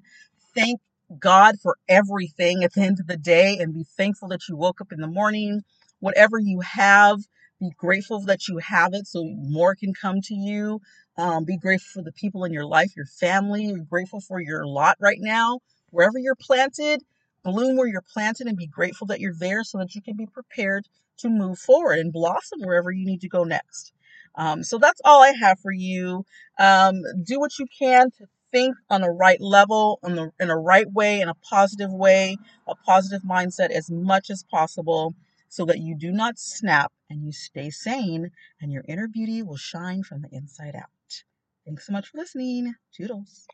Thank 0.55 0.81
God 1.19 1.55
for 1.61 1.77
everything 1.89 2.63
at 2.63 2.73
the 2.73 2.81
end 2.81 2.99
of 2.99 3.07
the 3.07 3.17
day 3.17 3.57
and 3.59 3.73
be 3.73 3.85
thankful 3.97 4.29
that 4.29 4.47
you 4.49 4.57
woke 4.57 4.81
up 4.81 4.91
in 4.91 4.99
the 5.01 5.07
morning. 5.07 5.61
Whatever 5.99 6.39
you 6.39 6.61
have, 6.61 7.19
be 7.63 7.75
grateful 7.77 8.21
that 8.21 8.47
you 8.47 8.59
have 8.59 8.93
it 8.93 9.07
so 9.07 9.23
more 9.25 9.75
can 9.75 9.93
come 9.93 10.21
to 10.21 10.35
you. 10.35 10.81
Um, 11.17 11.45
be 11.45 11.57
grateful 11.57 12.01
for 12.01 12.05
the 12.05 12.11
people 12.13 12.43
in 12.43 12.53
your 12.53 12.65
life, 12.65 12.95
your 12.95 13.05
family. 13.05 13.65
You're 13.65 13.85
grateful 13.85 14.21
for 14.21 14.41
your 14.41 14.65
lot 14.67 14.97
right 14.99 15.19
now. 15.19 15.59
Wherever 15.91 16.19
you're 16.19 16.35
planted, 16.35 17.01
bloom 17.43 17.77
where 17.77 17.87
you're 17.87 18.03
planted 18.13 18.47
and 18.47 18.57
be 18.57 18.67
grateful 18.67 19.07
that 19.07 19.21
you're 19.21 19.35
there 19.37 19.63
so 19.63 19.77
that 19.79 19.95
you 19.95 20.01
can 20.01 20.17
be 20.17 20.27
prepared 20.27 20.87
to 21.19 21.29
move 21.29 21.59
forward 21.59 21.99
and 21.99 22.13
blossom 22.13 22.61
wherever 22.61 22.91
you 22.91 23.05
need 23.05 23.21
to 23.21 23.29
go 23.29 23.43
next. 23.45 23.93
Um, 24.35 24.63
so 24.63 24.77
that's 24.79 25.01
all 25.05 25.23
I 25.23 25.33
have 25.39 25.59
for 25.59 25.71
you. 25.71 26.25
Um, 26.59 27.01
do 27.23 27.39
what 27.39 27.59
you 27.59 27.67
can 27.79 28.11
to 28.17 28.25
think 28.51 28.75
on 28.89 29.03
a 29.03 29.11
right 29.11 29.41
level, 29.41 29.99
in, 30.03 30.15
the, 30.15 30.31
in 30.39 30.49
a 30.49 30.57
right 30.57 30.91
way, 30.91 31.21
in 31.21 31.29
a 31.29 31.35
positive 31.35 31.91
way, 31.91 32.37
a 32.67 32.75
positive 32.75 33.23
mindset 33.23 33.71
as 33.71 33.91
much 33.91 34.29
as 34.29 34.43
possible 34.43 35.13
so 35.49 35.65
that 35.65 35.79
you 35.79 35.95
do 35.95 36.11
not 36.11 36.39
snap 36.39 36.91
and 37.13 37.23
you 37.23 37.31
stay 37.31 37.69
sane 37.69 38.31
and 38.59 38.71
your 38.71 38.83
inner 38.87 39.07
beauty 39.07 39.43
will 39.43 39.57
shine 39.57 40.03
from 40.03 40.23
the 40.23 40.29
inside 40.31 40.75
out. 40.75 41.23
Thanks 41.65 41.85
so 41.85 41.93
much 41.93 42.09
for 42.09 42.17
listening. 42.17 42.73
Toodles. 42.91 43.47